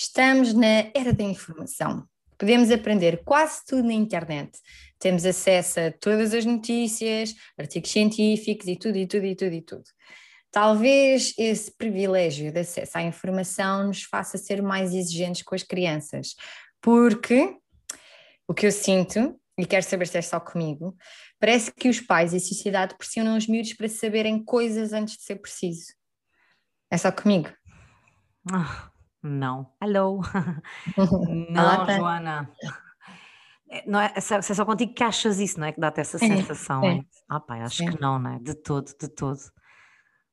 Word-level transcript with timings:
Estamos 0.00 0.54
na 0.54 0.92
era 0.94 1.12
da 1.12 1.24
informação. 1.24 2.08
Podemos 2.38 2.70
aprender 2.70 3.24
quase 3.24 3.64
tudo 3.66 3.82
na 3.82 3.92
internet. 3.92 4.56
Temos 4.96 5.24
acesso 5.24 5.80
a 5.80 5.90
todas 5.90 6.32
as 6.32 6.44
notícias, 6.44 7.34
artigos 7.58 7.90
científicos 7.90 8.68
e 8.68 8.76
tudo, 8.76 8.96
e 8.96 9.08
tudo, 9.08 9.26
e 9.26 9.34
tudo, 9.34 9.52
e 9.54 9.60
tudo. 9.60 9.82
Talvez 10.52 11.34
esse 11.36 11.76
privilégio 11.76 12.52
de 12.52 12.60
acesso 12.60 12.96
à 12.96 13.02
informação 13.02 13.88
nos 13.88 14.04
faça 14.04 14.38
ser 14.38 14.62
mais 14.62 14.94
exigentes 14.94 15.42
com 15.42 15.56
as 15.56 15.64
crianças, 15.64 16.36
porque 16.80 17.56
o 18.46 18.54
que 18.54 18.66
eu 18.66 18.70
sinto, 18.70 19.36
e 19.58 19.66
quero 19.66 19.84
saber 19.84 20.06
se 20.06 20.16
é 20.16 20.22
só 20.22 20.38
comigo, 20.38 20.96
parece 21.40 21.72
que 21.72 21.88
os 21.88 22.00
pais 22.00 22.32
e 22.32 22.36
a 22.36 22.40
sociedade 22.40 22.96
pressionam 22.96 23.36
os 23.36 23.48
miúdos 23.48 23.72
para 23.72 23.88
saberem 23.88 24.44
coisas 24.44 24.92
antes 24.92 25.16
de 25.16 25.24
ser 25.24 25.40
preciso. 25.40 25.92
É 26.88 26.96
só 26.96 27.10
comigo? 27.10 27.52
Ah, 28.48 28.92
não. 29.22 29.72
Hello. 29.82 30.20
não, 31.50 31.62
Olá, 31.64 31.96
Joana. 31.96 32.50
É, 33.70 33.84
não 33.86 34.00
é, 34.00 34.12
é 34.14 34.20
só, 34.20 34.36
é 34.36 34.64
contigo 34.64 34.94
que 34.94 35.04
achas 35.04 35.38
isso, 35.38 35.60
não 35.60 35.66
é? 35.66 35.72
Que 35.72 35.80
dá-te 35.80 36.00
essa 36.00 36.18
sensação. 36.18 36.82
É, 36.84 36.96
é. 36.96 37.00
Ah, 37.28 37.40
pai, 37.40 37.60
acho 37.60 37.84
que 37.84 38.00
não, 38.00 38.18
não 38.18 38.34
é? 38.34 38.38
De 38.38 38.54
todo, 38.54 38.86
de 38.98 39.08
todo 39.08 39.40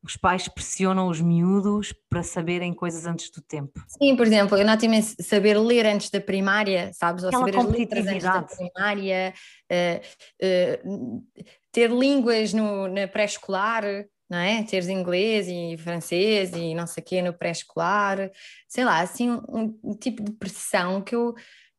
os 0.06 0.16
pais 0.16 0.48
pressionam 0.48 1.08
os 1.08 1.20
miúdos 1.20 1.92
para 2.08 2.22
saberem 2.22 2.74
coisas 2.74 3.08
antes 3.08 3.32
do 3.32 3.42
tempo. 3.42 3.84
Sim, 3.88 4.16
por 4.16 4.28
exemplo, 4.28 4.56
eu 4.56 4.66
não 4.66 4.78
tinha 4.78 5.02
saber 5.02 5.58
ler 5.58 5.88
antes 5.88 6.12
da 6.12 6.22
primária, 6.22 6.92
sabes? 6.94 7.24
Ou 7.24 7.30
Aquela 7.30 7.46
saber 7.46 7.58
as 7.58 7.66
letras 7.66 8.08
antes 8.08 8.24
da 8.24 8.44
primária, 8.44 9.34
uh, 9.72 10.86
uh, 10.88 11.24
ter 11.72 11.90
línguas 11.90 12.54
no, 12.54 12.88
na 12.88 13.08
pré-escolar, 13.08 13.84
não 14.30 14.38
é? 14.38 14.64
Teres 14.64 14.88
inglês 14.88 15.48
e 15.48 15.78
francês 15.78 16.52
e 16.54 16.74
não 16.74 16.88
sei 16.88 17.02
o 17.02 17.06
quê 17.06 17.22
no 17.22 17.34
pré-escolar, 17.34 18.32
sei 18.68 18.84
lá, 18.84 19.00
assim, 19.00 19.32
um, 19.32 19.78
um 19.84 19.94
tipo 19.96 20.24
de 20.24 20.32
pressão 20.32 21.02
que 21.02 21.16
eu 21.16 21.36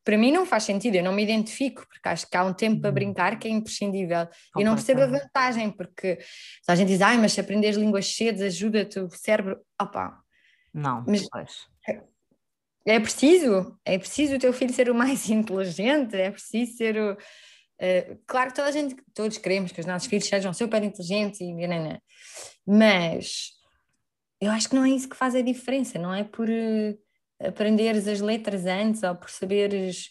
para 0.07 0.17
mim 0.17 0.31
não 0.31 0.45
faz 0.45 0.63
sentido, 0.63 0.95
eu 0.95 1.03
não 1.03 1.11
me 1.11 1.21
identifico, 1.21 1.85
porque 1.85 2.07
acho 2.07 2.29
que 2.29 2.37
há 2.37 2.45
um 2.45 2.53
tempo 2.53 2.79
para 2.79 2.91
uhum. 2.91 2.93
brincar 2.93 3.37
que 3.37 3.45
é 3.45 3.51
imprescindível. 3.51 4.25
E 4.57 4.63
não 4.63 4.73
percebo 4.73 5.01
a 5.01 5.05
vantagem, 5.05 5.69
porque 5.69 6.17
a 6.65 6.75
gente 6.75 6.87
diz, 6.87 7.01
ai, 7.01 7.17
mas 7.17 7.33
se 7.33 7.41
aprendes 7.41 7.75
línguas 7.75 8.15
cedo 8.15 8.41
ajuda-te 8.41 9.01
o 9.01 9.09
cérebro. 9.09 9.59
Opa. 9.77 10.17
Não, 10.73 11.03
mas 11.05 11.27
é, 11.85 12.01
é 12.85 12.99
preciso, 13.01 13.77
é 13.83 13.99
preciso 13.99 14.35
o 14.35 14.39
teu 14.39 14.53
filho 14.53 14.73
ser 14.73 14.89
o 14.89 14.95
mais 14.95 15.27
inteligente, 15.29 16.15
é 16.15 16.31
preciso 16.31 16.77
ser 16.77 16.95
o. 16.97 17.17
Uh, 17.79 18.19
claro 18.25 18.49
que 18.49 18.55
toda 18.55 18.69
a 18.69 18.71
gente, 18.71 18.95
todos 19.13 19.37
queremos 19.37 19.71
que 19.71 19.79
os 19.79 19.85
nossos 19.85 20.07
filhos 20.07 20.27
sejam 20.27 20.53
super 20.53 20.83
inteligentes 20.83 21.41
e 21.41 21.53
mas 22.65 23.51
eu 24.41 24.51
acho 24.51 24.69
que 24.69 24.75
não 24.75 24.83
é 24.83 24.89
isso 24.89 25.07
que 25.07 25.15
faz 25.15 25.35
a 25.35 25.41
diferença, 25.41 25.99
não 25.99 26.13
é 26.13 26.23
por. 26.23 26.49
Uh, 26.49 26.97
aprenderes 27.39 28.07
as 28.07 28.19
letras 28.19 28.65
antes 28.65 29.03
ou 29.03 29.15
por 29.15 29.29
saberes, 29.29 30.09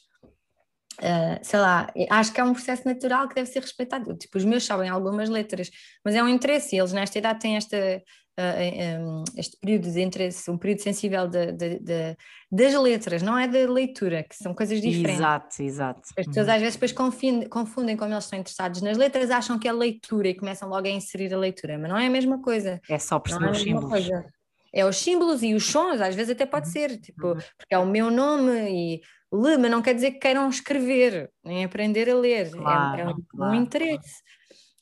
uh, 1.01 1.39
sei 1.43 1.59
lá, 1.59 1.93
acho 2.11 2.33
que 2.33 2.41
é 2.41 2.45
um 2.45 2.53
processo 2.53 2.87
natural 2.87 3.29
que 3.29 3.35
deve 3.35 3.51
ser 3.51 3.61
respeitado. 3.61 4.17
Tipo, 4.17 4.39
os 4.39 4.45
meus 4.45 4.65
sabem 4.65 4.89
algumas 4.89 5.29
letras, 5.29 5.71
mas 6.05 6.15
é 6.15 6.23
um 6.23 6.29
interesse, 6.29 6.77
eles 6.77 6.93
nesta 6.93 7.19
idade 7.19 7.41
têm 7.41 7.57
esta. 7.57 8.03
Uh, 8.39 8.43
ah, 8.43 9.01
um, 9.01 9.25
este 9.39 9.57
período 9.57 9.91
de 9.91 10.01
interesse, 10.03 10.51
um 10.51 10.59
período 10.59 10.83
sensível 10.83 11.27
de, 11.27 11.53
de, 11.53 11.79
de, 11.79 12.17
das 12.53 12.75
letras, 12.75 13.23
não 13.23 13.39
é 13.39 13.49
da 13.49 13.61
leitura, 13.71 14.23
que 14.23 14.37
são 14.37 14.55
coisas 14.55 14.79
diferentes. 14.79 15.15
Exato, 15.15 15.63
exato. 15.63 16.03
As 16.19 16.27
pessoas 16.27 16.47
uhum. 16.47 16.53
às 16.53 16.61
vezes 16.61 16.75
depois 16.75 16.93
confundem, 16.93 17.49
confundem 17.49 17.97
como 17.97 18.13
eles 18.13 18.25
estão 18.25 18.39
interessados 18.39 18.83
nas 18.83 18.99
letras, 18.99 19.31
acham 19.31 19.59
que 19.59 19.67
é 19.67 19.73
leitura 19.73 20.29
e 20.29 20.35
começam 20.35 20.69
logo 20.69 20.87
a 20.87 20.91
inserir 20.91 21.33
a 21.33 21.39
leitura, 21.39 21.79
mas 21.79 21.89
não 21.89 21.97
é 21.97 22.07
a 22.07 22.11
mesma 22.11 22.43
coisa. 22.43 22.79
É 22.91 22.99
só 22.99 23.19
perceber 23.19 23.47
é 23.47 23.51
os 23.53 23.59
símbolos. 23.59 23.91
Coisa 23.91 24.37
é 24.77 24.85
os 24.85 24.99
símbolos 24.99 25.43
e 25.43 25.55
os 25.55 25.65
sons, 25.65 26.03
às 26.03 26.15
vezes 26.15 26.33
até 26.33 26.45
pode 26.45 26.67
uhum. 26.67 26.73
ser, 26.73 27.01
tipo, 27.01 27.29
uhum. 27.29 27.35
porque 27.57 27.75
é 27.75 27.79
o 27.79 27.87
meu 27.87 28.11
nome 28.11 28.53
e 28.71 29.01
lê, 29.33 29.57
mas 29.57 29.71
não 29.71 29.81
quer 29.81 29.95
dizer 29.95 30.11
que 30.13 30.19
queiram 30.19 30.47
escrever, 30.51 31.31
nem 31.43 31.65
aprender 31.65 32.11
a 32.11 32.15
ler, 32.15 32.51
claro, 32.51 32.97
é, 32.97 33.01
é 33.01 33.09
um, 33.09 33.15
claro. 33.27 33.53
um, 33.53 33.55
interesse. 33.55 34.23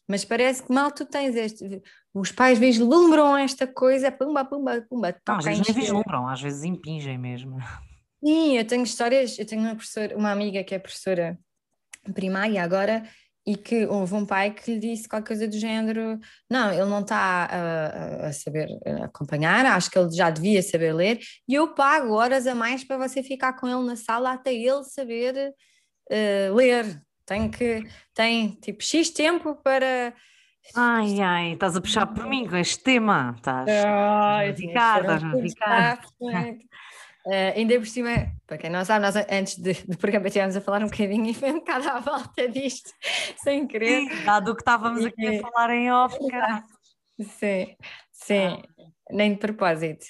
Mas 0.08 0.24
parece 0.24 0.64
que 0.64 0.72
mal 0.72 0.90
tu 0.90 1.06
tens 1.06 1.36
este. 1.36 1.80
Os 2.14 2.30
pais 2.30 2.58
vislumbram 2.58 3.36
esta 3.36 3.66
coisa, 3.66 4.12
pumba, 4.12 4.44
pumba, 4.44 4.80
pumba. 4.88 5.16
Não, 5.26 5.36
às 5.36 5.44
vezes 5.44 5.66
nem 5.66 5.74
vislumbram, 5.74 6.28
às 6.28 6.40
vezes 6.40 6.62
impingem 6.62 7.18
mesmo. 7.18 7.58
Sim, 8.24 8.56
eu 8.56 8.64
tenho 8.64 8.84
histórias, 8.84 9.38
eu 9.38 9.44
tenho 9.44 9.62
uma 9.62 9.74
professora, 9.74 10.16
uma 10.16 10.30
amiga 10.30 10.62
que 10.62 10.74
é 10.74 10.78
professora 10.78 11.36
primária 12.14 12.62
agora, 12.62 13.02
e 13.46 13.56
que 13.56 13.84
houve 13.86 14.14
um 14.14 14.24
pai 14.24 14.52
que 14.52 14.72
lhe 14.72 14.78
disse 14.78 15.08
qualquer 15.08 15.26
coisa 15.26 15.48
do 15.48 15.58
género: 15.58 16.18
não, 16.48 16.72
ele 16.72 16.86
não 16.86 17.00
está 17.00 17.44
a, 17.50 18.26
a, 18.28 18.32
saber 18.32 18.68
acompanhar, 19.02 19.66
acho 19.66 19.90
que 19.90 19.98
ele 19.98 20.10
já 20.12 20.30
devia 20.30 20.62
saber 20.62 20.94
ler, 20.94 21.20
e 21.46 21.54
eu 21.54 21.74
pago 21.74 22.14
horas 22.14 22.46
a 22.46 22.54
mais 22.54 22.82
para 22.84 22.96
você 22.96 23.22
ficar 23.22 23.54
com 23.54 23.66
ele 23.66 23.86
na 23.86 23.96
sala 23.96 24.32
até 24.32 24.54
ele 24.54 24.84
saber 24.84 25.54
uh, 26.10 26.54
ler. 26.54 27.02
Tem 27.26 27.50
que, 27.50 27.82
tem 28.12 28.50
tipo 28.60 28.82
X 28.82 29.10
tempo 29.10 29.56
para. 29.56 30.14
Ai, 30.74 31.20
ai, 31.20 31.52
estás 31.52 31.76
a 31.76 31.80
puxar 31.80 32.06
por 32.06 32.26
mim 32.26 32.48
com 32.48 32.56
este 32.56 32.82
tema, 32.82 33.34
estás, 33.36 33.68
ai, 33.68 34.50
a 34.50 34.56
ficar, 34.56 35.00
estás 35.00 35.24
a 35.24 35.40
ficar. 35.40 36.00
Uh, 37.26 37.56
ainda 37.56 37.78
por 37.78 37.86
cima, 37.86 38.10
para 38.46 38.58
quem 38.58 38.68
não 38.68 38.84
sabe, 38.84 39.04
nós 39.04 39.16
antes 39.16 39.56
de, 39.56 39.72
do 39.86 39.96
programa 39.96 40.26
estivemos 40.26 40.56
a 40.56 40.60
falar 40.60 40.82
um 40.82 40.88
bocadinho 40.88 41.24
e 41.30 41.34
foi 41.34 41.52
um 41.52 41.60
bocado 41.60 41.88
à 41.88 41.98
volta 41.98 42.48
disto, 42.48 42.90
sem 43.42 43.66
querer. 43.66 44.08
Sim, 44.08 44.24
dado 44.24 44.50
o 44.50 44.54
que 44.54 44.62
estávamos 44.62 45.04
aqui 45.04 45.38
a 45.38 45.40
falar 45.40 45.70
em 45.70 45.90
off, 45.90 46.16
cara. 46.30 46.64
Sim, 47.20 47.76
sim, 48.12 48.62
ah. 48.78 48.84
nem 49.10 49.32
de 49.32 49.38
propósito. 49.38 50.04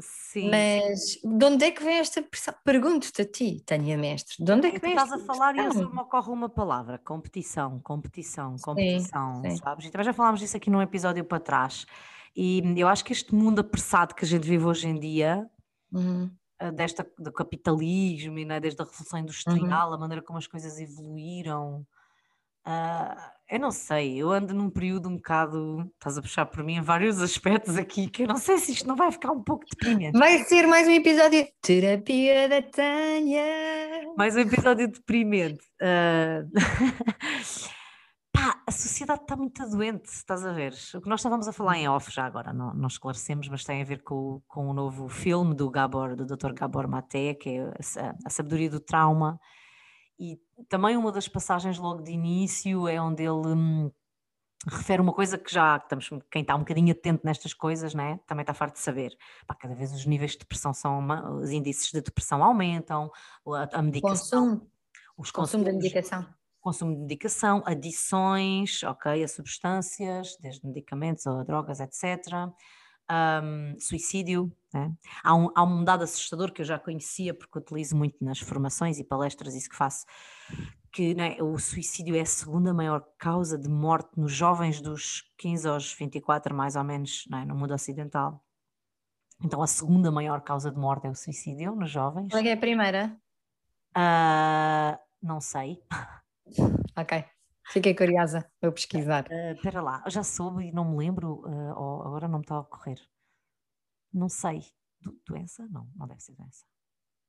Sim. 0.00 0.50
Mas 0.50 1.18
de 1.22 1.44
onde 1.44 1.64
é 1.64 1.70
que 1.70 1.82
vem 1.82 1.98
esta 1.98 2.22
pressão? 2.22 2.54
Pergunto-te 2.64 3.22
a 3.22 3.24
ti, 3.24 3.62
Tânia 3.64 3.98
Mestre, 3.98 4.44
de 4.44 4.52
onde 4.52 4.68
é 4.68 4.70
que 4.70 4.78
vem 4.78 4.92
esta 4.92 5.16
Estás 5.16 5.22
a 5.22 5.24
falar 5.24 5.56
e 5.56 5.72
só 5.72 5.88
me 5.88 6.00
ocorre 6.00 6.30
uma 6.30 6.48
palavra: 6.48 6.98
competição, 6.98 7.80
competição, 7.80 8.56
competição, 8.62 9.42
sim, 9.42 9.50
sim. 9.50 9.56
sabes? 9.56 9.86
E 9.86 9.90
também 9.90 10.04
já 10.04 10.12
falámos 10.12 10.40
disso 10.40 10.56
aqui 10.56 10.70
num 10.70 10.82
episódio 10.82 11.24
para 11.24 11.40
trás. 11.40 11.86
E 12.36 12.62
eu 12.76 12.86
acho 12.86 13.04
que 13.04 13.12
este 13.12 13.34
mundo 13.34 13.60
apressado 13.60 14.14
que 14.14 14.24
a 14.24 14.28
gente 14.28 14.46
vive 14.46 14.64
hoje 14.64 14.86
em 14.86 14.98
dia. 14.98 15.48
Uhum 15.92 16.30
eh, 16.60 16.72
desta, 16.72 17.06
do 17.16 17.32
capitalismo 17.32 18.36
e 18.36 18.44
né, 18.44 18.58
desde 18.58 18.82
a 18.82 18.84
Revolução 18.84 19.18
uhum. 19.18 19.24
Industrial, 19.24 19.88
uhum. 19.88 19.94
a 19.94 19.98
maneira 19.98 20.22
como 20.22 20.38
as 20.38 20.46
coisas 20.46 20.78
evoluíram. 20.78 21.86
Uh, 22.66 23.37
eu 23.50 23.58
não 23.58 23.70
sei, 23.70 24.16
eu 24.16 24.30
ando 24.30 24.52
num 24.52 24.68
período 24.68 25.08
um 25.08 25.16
bocado, 25.16 25.90
estás 25.94 26.18
a 26.18 26.22
puxar 26.22 26.44
por 26.46 26.62
mim 26.62 26.76
em 26.76 26.82
vários 26.82 27.20
aspectos 27.22 27.76
aqui, 27.76 28.08
que 28.08 28.24
eu 28.24 28.28
não 28.28 28.36
sei 28.36 28.58
se 28.58 28.72
isto 28.72 28.86
não 28.86 28.94
vai 28.94 29.10
ficar 29.10 29.32
um 29.32 29.42
pouco 29.42 29.64
deprimente. 29.70 30.18
Vai 30.18 30.44
ser 30.44 30.66
mais 30.66 30.86
um 30.86 30.92
episódio 30.92 31.46
Terapia 31.62 32.48
da 32.48 32.60
Tânia. 32.60 33.42
Mais 34.16 34.36
um 34.36 34.40
episódio 34.40 34.88
deprimente. 34.88 35.64
Uh... 35.80 36.48
pá, 38.30 38.62
a 38.66 38.70
sociedade 38.70 39.22
está 39.22 39.34
muito 39.34 39.66
doente, 39.70 40.04
estás 40.06 40.44
a 40.44 40.52
ver? 40.52 40.74
O 40.94 41.00
que 41.00 41.08
nós 41.08 41.20
estávamos 41.20 41.48
a 41.48 41.52
falar 41.52 41.78
em 41.78 41.88
off 41.88 42.10
já 42.10 42.26
agora, 42.26 42.52
não, 42.52 42.74
não 42.74 42.86
esclarecemos, 42.86 43.48
mas 43.48 43.64
tem 43.64 43.80
a 43.80 43.84
ver 43.84 44.02
com, 44.02 44.42
com 44.46 44.68
o 44.68 44.74
novo 44.74 45.08
filme 45.08 45.54
do 45.54 45.70
Gabor, 45.70 46.14
do 46.14 46.26
Dr. 46.26 46.52
Gabor 46.52 46.86
Maté, 46.86 47.32
que 47.32 47.48
é 47.48 47.62
a, 47.62 48.14
a 48.26 48.30
sabedoria 48.30 48.68
do 48.68 48.78
trauma. 48.78 49.40
E 50.20 50.36
também 50.68 50.96
uma 50.96 51.12
das 51.12 51.28
passagens 51.28 51.78
logo 51.78 52.02
de 52.02 52.12
início 52.12 52.88
é 52.88 53.00
onde 53.00 53.22
ele 53.22 53.48
hum, 53.48 53.90
refere 54.66 55.00
uma 55.00 55.12
coisa 55.12 55.38
que 55.38 55.52
já 55.52 55.76
estamos, 55.76 56.08
quem 56.30 56.42
está 56.42 56.54
um 56.54 56.60
bocadinho 56.60 56.92
atento 56.92 57.24
nestas 57.24 57.54
coisas, 57.54 57.94
né, 57.94 58.18
também 58.26 58.42
está 58.42 58.54
farto 58.54 58.74
de 58.74 58.80
saber. 58.80 59.16
Pá, 59.46 59.54
cada 59.54 59.74
vez 59.74 59.92
os 59.92 60.04
níveis 60.04 60.32
de 60.32 60.38
depressão 60.38 60.72
são, 60.72 61.06
os 61.38 61.50
índices 61.50 61.90
de 61.90 62.00
depressão 62.00 62.42
aumentam, 62.42 63.10
a, 63.46 63.78
a 63.78 63.82
medicação. 63.82 64.58
Consumo. 64.58 64.70
Os 65.16 65.30
consumo 65.30 65.64
da 65.64 65.72
medicação 65.72 66.26
consumo 66.60 66.92
de 66.92 67.00
medicação, 67.00 67.62
adições, 67.64 68.82
ok, 68.82 69.22
a 69.22 69.28
substâncias, 69.28 70.36
desde 70.40 70.66
medicamentos 70.66 71.24
ou 71.24 71.42
drogas, 71.42 71.80
etc. 71.80 72.52
Um, 73.10 73.78
suicídio. 73.78 74.52
Né? 74.72 74.92
Há, 75.24 75.34
um, 75.34 75.48
há 75.54 75.64
um 75.64 75.82
dado 75.82 76.04
assustador 76.04 76.52
que 76.52 76.60
eu 76.60 76.66
já 76.66 76.78
conhecia, 76.78 77.32
porque 77.32 77.58
utilizo 77.58 77.96
muito 77.96 78.22
nas 78.22 78.38
formações 78.38 78.98
e 78.98 79.04
palestras, 79.04 79.54
isso 79.54 79.70
que 79.70 79.76
faço, 79.76 80.04
que 80.92 81.14
né, 81.14 81.36
o 81.40 81.58
suicídio 81.58 82.14
é 82.16 82.20
a 82.20 82.26
segunda 82.26 82.74
maior 82.74 83.02
causa 83.18 83.58
de 83.58 83.68
morte 83.68 84.10
nos 84.16 84.32
jovens 84.32 84.80
dos 84.80 85.22
15 85.38 85.68
aos 85.68 85.92
24, 85.92 86.54
mais 86.54 86.76
ou 86.76 86.84
menos, 86.84 87.24
né, 87.30 87.44
no 87.44 87.54
mundo 87.54 87.72
ocidental. 87.72 88.44
Então, 89.42 89.62
a 89.62 89.66
segunda 89.66 90.10
maior 90.10 90.40
causa 90.40 90.70
de 90.70 90.78
morte 90.78 91.06
é 91.06 91.10
o 91.10 91.14
suicídio 91.14 91.74
nos 91.74 91.90
jovens. 91.90 92.28
Qual 92.30 92.42
é, 92.42 92.48
é 92.48 92.52
a 92.52 92.56
primeira? 92.56 93.16
Uh, 93.96 94.98
não 95.22 95.40
sei. 95.40 95.80
Ok. 96.96 97.24
Fiquei 97.70 97.94
curiosa, 97.94 98.50
vou 98.62 98.72
pesquisar. 98.72 99.26
Uh, 99.30 99.52
espera 99.54 99.82
lá, 99.82 100.02
eu 100.04 100.10
já 100.10 100.22
soube 100.22 100.66
e 100.66 100.72
não 100.72 100.84
me 100.84 100.96
lembro, 100.96 101.42
uh, 101.46 102.06
agora 102.06 102.26
não 102.26 102.38
me 102.38 102.44
está 102.44 102.54
a 102.54 102.60
ocorrer. 102.60 102.98
Não 104.12 104.28
sei. 104.28 104.62
Do, 105.00 105.18
doença? 105.26 105.66
Não, 105.70 105.86
não 105.94 106.06
deve 106.06 106.20
ser 106.20 106.34
doença. 106.34 106.64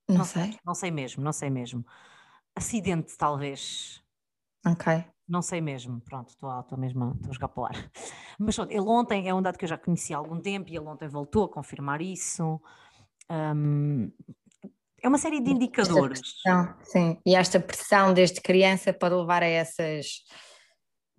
Não, 0.08 0.18
não 0.18 0.26
sei. 0.26 0.60
Não 0.66 0.74
sei 0.74 0.92
mesmo, 0.92 1.24
não 1.24 1.34
sei 1.34 1.50
mesmo. 1.50 1.86
Acidente, 2.56 3.18
talvez. 3.18 4.04
Ok. 4.66 5.06
Não 5.28 5.42
sei 5.44 5.62
mesmo, 5.62 6.02
pronto, 6.02 6.30
estou 6.30 6.78
mesmo 6.78 7.12
estou 7.12 7.30
a 7.30 7.34
jogar 7.34 7.48
para 7.50 7.62
o 7.62 7.66
ar. 7.66 7.92
Mas 8.40 8.56
pronto, 8.56 8.72
ele 8.72 8.82
ontem, 8.82 9.30
é 9.30 9.34
um 9.34 9.42
dado 9.42 9.58
que 9.58 9.66
eu 9.66 9.70
já 9.70 9.78
conheci 9.78 10.14
há 10.14 10.18
algum 10.18 10.42
tempo 10.42 10.70
e 10.70 10.76
ele 10.76 10.88
ontem 10.88 11.08
voltou 11.08 11.46
a 11.46 11.50
confirmar 11.50 12.02
isso. 12.02 12.60
Um, 13.30 14.12
é 15.02 15.08
uma 15.08 15.18
série 15.18 15.40
de 15.40 15.52
indicadores. 15.52 16.22
Pressão, 16.22 16.76
sim, 16.84 17.18
e 17.26 17.36
esta 17.36 17.60
pressão 17.60 18.14
desde 18.14 18.42
criança 18.42 18.94
pode 18.94 19.16
levar 19.16 19.44
a 19.44 19.48
essas. 19.48 20.24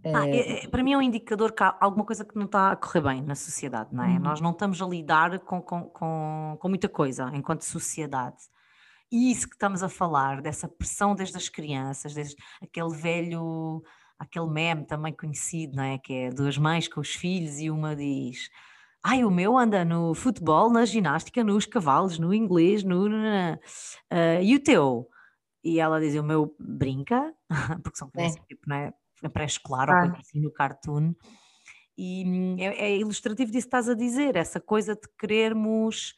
Ah, 0.05 0.27
é, 0.27 0.65
é, 0.65 0.69
para 0.69 0.83
mim 0.83 0.95
é 0.95 0.97
um 0.97 1.03
indicador 1.03 1.53
que 1.53 1.63
há 1.63 1.77
alguma 1.79 2.05
coisa 2.05 2.25
que 2.25 2.35
não 2.35 2.47
está 2.47 2.73
a 2.73 2.77
correr 2.77 3.03
bem 3.03 3.23
na 3.23 3.35
sociedade, 3.35 3.91
não 3.93 4.03
é? 4.03 4.09
Uhum. 4.09 4.19
Nós 4.21 4.41
não 4.41 4.51
estamos 4.51 4.81
a 4.81 4.87
lidar 4.87 5.39
com, 5.41 5.61
com, 5.61 5.85
com, 5.85 6.57
com 6.59 6.69
muita 6.69 6.89
coisa 6.89 7.31
enquanto 7.35 7.63
sociedade. 7.63 8.39
E 9.13 9.31
isso 9.31 9.47
que 9.47 9.57
estamos 9.57 9.83
a 9.83 9.89
falar, 9.89 10.41
dessa 10.41 10.69
pressão 10.69 11.15
desde 11.15 11.37
as 11.37 11.49
crianças, 11.49 12.15
desde 12.15 12.37
aquele 12.63 12.95
velho, 12.95 13.83
aquele 14.19 14.49
meme 14.49 14.87
também 14.87 15.13
conhecido, 15.13 15.77
não 15.77 15.83
é? 15.83 15.99
Que 15.99 16.15
é 16.15 16.31
duas 16.31 16.57
mães 16.57 16.89
com 16.89 17.01
os 17.01 17.15
filhos 17.15 17.59
e 17.59 17.71
uma 17.71 17.95
diz 17.95 18.49
Ai, 19.03 19.25
o 19.25 19.31
meu 19.31 19.57
anda 19.57 19.85
no 19.85 20.15
futebol, 20.15 20.71
na 20.71 20.85
ginástica, 20.85 21.43
nos 21.43 21.65
cavalos, 21.65 22.19
no 22.19 22.35
inglês, 22.35 22.85
no. 22.85 23.07
Uh, 23.07 24.43
e 24.43 24.55
o 24.55 24.63
teu? 24.63 25.09
E 25.65 25.81
ela 25.81 26.01
diz: 26.01 26.15
o 26.17 26.23
meu 26.23 26.55
brinca, 26.59 27.33
porque 27.83 27.99
são 27.99 28.11
crianças 28.11 28.41
é. 28.43 28.47
tipo, 28.47 28.63
não 28.67 28.77
é? 28.77 28.93
pré-escolar 29.33 29.91
ah. 29.91 30.05
ou 30.07 30.17
assim 30.19 30.41
no 30.41 30.53
cartoon. 30.53 31.15
E 31.97 32.25
hum, 32.27 32.57
é, 32.59 32.93
é 32.93 32.97
ilustrativo 32.99 33.51
disso 33.51 33.67
que 33.67 33.77
estás 33.77 33.89
a 33.89 33.95
dizer, 33.95 34.37
essa 34.37 34.61
coisa 34.61 34.95
de 34.95 35.09
querermos 35.19 36.15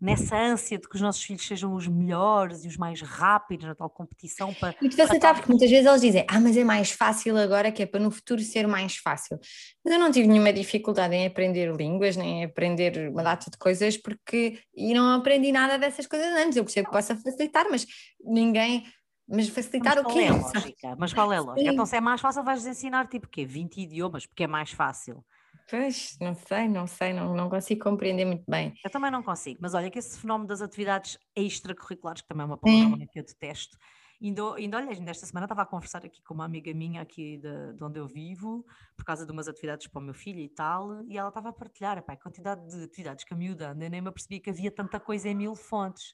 nessa 0.00 0.36
ânsia 0.36 0.78
de 0.78 0.88
que 0.88 0.94
os 0.94 1.00
nossos 1.00 1.22
filhos 1.22 1.46
sejam 1.46 1.74
os 1.74 1.88
melhores 1.88 2.64
e 2.64 2.68
os 2.68 2.76
mais 2.76 3.00
rápidos 3.00 3.66
na 3.66 3.74
tal 3.74 3.88
competição 3.88 4.52
para. 4.54 4.74
E 4.80 4.90
facilitar, 4.90 5.34
porque 5.34 5.50
muitas 5.50 5.70
vezes 5.70 5.86
eles 5.86 6.00
dizem, 6.00 6.26
ah, 6.28 6.38
mas 6.38 6.56
é 6.56 6.64
mais 6.64 6.90
fácil 6.90 7.36
agora, 7.36 7.72
que 7.72 7.82
é 7.82 7.86
para 7.86 8.00
no 8.00 8.10
futuro 8.10 8.40
ser 8.42 8.66
mais 8.66 8.96
fácil. 8.96 9.38
Mas 9.84 9.94
eu 9.94 9.98
não 9.98 10.10
tive 10.10 10.28
nenhuma 10.28 10.52
dificuldade 10.52 11.14
em 11.14 11.26
aprender 11.26 11.74
línguas, 11.74 12.16
nem 12.16 12.42
em 12.42 12.44
aprender 12.44 13.08
uma 13.10 13.22
data 13.22 13.50
de 13.50 13.56
coisas, 13.56 13.96
porque. 13.96 14.58
E 14.74 14.92
não 14.92 15.14
aprendi 15.14 15.50
nada 15.50 15.78
dessas 15.78 16.06
coisas 16.06 16.28
antes. 16.36 16.56
Eu 16.56 16.64
percebo 16.64 16.88
que 16.88 16.92
possa 16.92 17.16
facilitar, 17.16 17.66
mas 17.70 17.86
ninguém. 18.22 18.84
Mas 19.28 19.48
facilitar 19.48 19.96
mas 19.96 20.04
o 20.04 20.08
quê? 20.08 20.24
É 20.24 20.30
lógica? 20.30 20.96
Mas 20.98 21.12
qual 21.12 21.32
é 21.32 21.38
a 21.38 21.40
lógica? 21.40 21.68
Sim. 21.68 21.74
Então, 21.74 21.86
se 21.86 21.96
é 21.96 22.00
mais 22.00 22.20
fácil, 22.20 22.44
vais 22.44 22.64
ensinar 22.64 23.08
tipo 23.08 23.26
quê? 23.26 23.44
20 23.44 23.78
idiomas, 23.78 24.26
porque 24.26 24.44
é 24.44 24.46
mais 24.46 24.70
fácil. 24.70 25.24
Pois, 25.68 26.16
não 26.20 26.34
sei, 26.34 26.68
não 26.68 26.86
sei, 26.86 27.12
não, 27.12 27.34
não 27.34 27.50
consigo 27.50 27.82
compreender 27.82 28.24
muito 28.24 28.44
bem. 28.48 28.72
Eu 28.84 28.90
também 28.90 29.10
não 29.10 29.22
consigo, 29.22 29.58
mas 29.60 29.74
olha 29.74 29.90
que 29.90 29.98
esse 29.98 30.18
fenómeno 30.18 30.46
das 30.46 30.62
atividades 30.62 31.18
extracurriculares, 31.34 32.22
que 32.22 32.28
também 32.28 32.44
é 32.44 32.46
uma 32.46 32.56
palavra 32.56 33.04
que 33.10 33.18
eu 33.18 33.24
detesto, 33.24 33.76
ainda, 34.22 34.54
ainda, 34.54 34.76
olha, 34.76 34.90
ainda 34.90 35.10
esta 35.10 35.26
semana 35.26 35.46
estava 35.46 35.62
a 35.62 35.66
conversar 35.66 36.06
aqui 36.06 36.22
com 36.22 36.34
uma 36.34 36.44
amiga 36.44 36.72
minha 36.72 37.02
aqui 37.02 37.38
de, 37.38 37.72
de, 37.74 37.82
onde 37.82 37.98
eu 37.98 38.06
vivo, 38.06 38.64
por 38.96 39.04
causa 39.04 39.26
de 39.26 39.32
umas 39.32 39.48
atividades 39.48 39.88
para 39.88 40.00
o 40.00 40.04
meu 40.04 40.14
filho 40.14 40.38
e 40.38 40.48
tal, 40.48 41.02
e 41.08 41.18
ela 41.18 41.30
estava 41.30 41.48
a 41.48 41.52
partilhar, 41.52 41.98
a 41.98 42.16
quantidade 42.16 42.64
de 42.68 42.84
atividades 42.84 43.24
que 43.24 43.34
a 43.34 43.36
miúda 43.36 43.72
anda, 43.72 43.86
eu 43.86 43.90
nem 43.90 44.00
me 44.00 44.08
apercebi 44.08 44.38
que 44.38 44.50
havia 44.50 44.70
tanta 44.70 45.00
coisa 45.00 45.28
em 45.28 45.34
mil 45.34 45.56
fontes. 45.56 46.12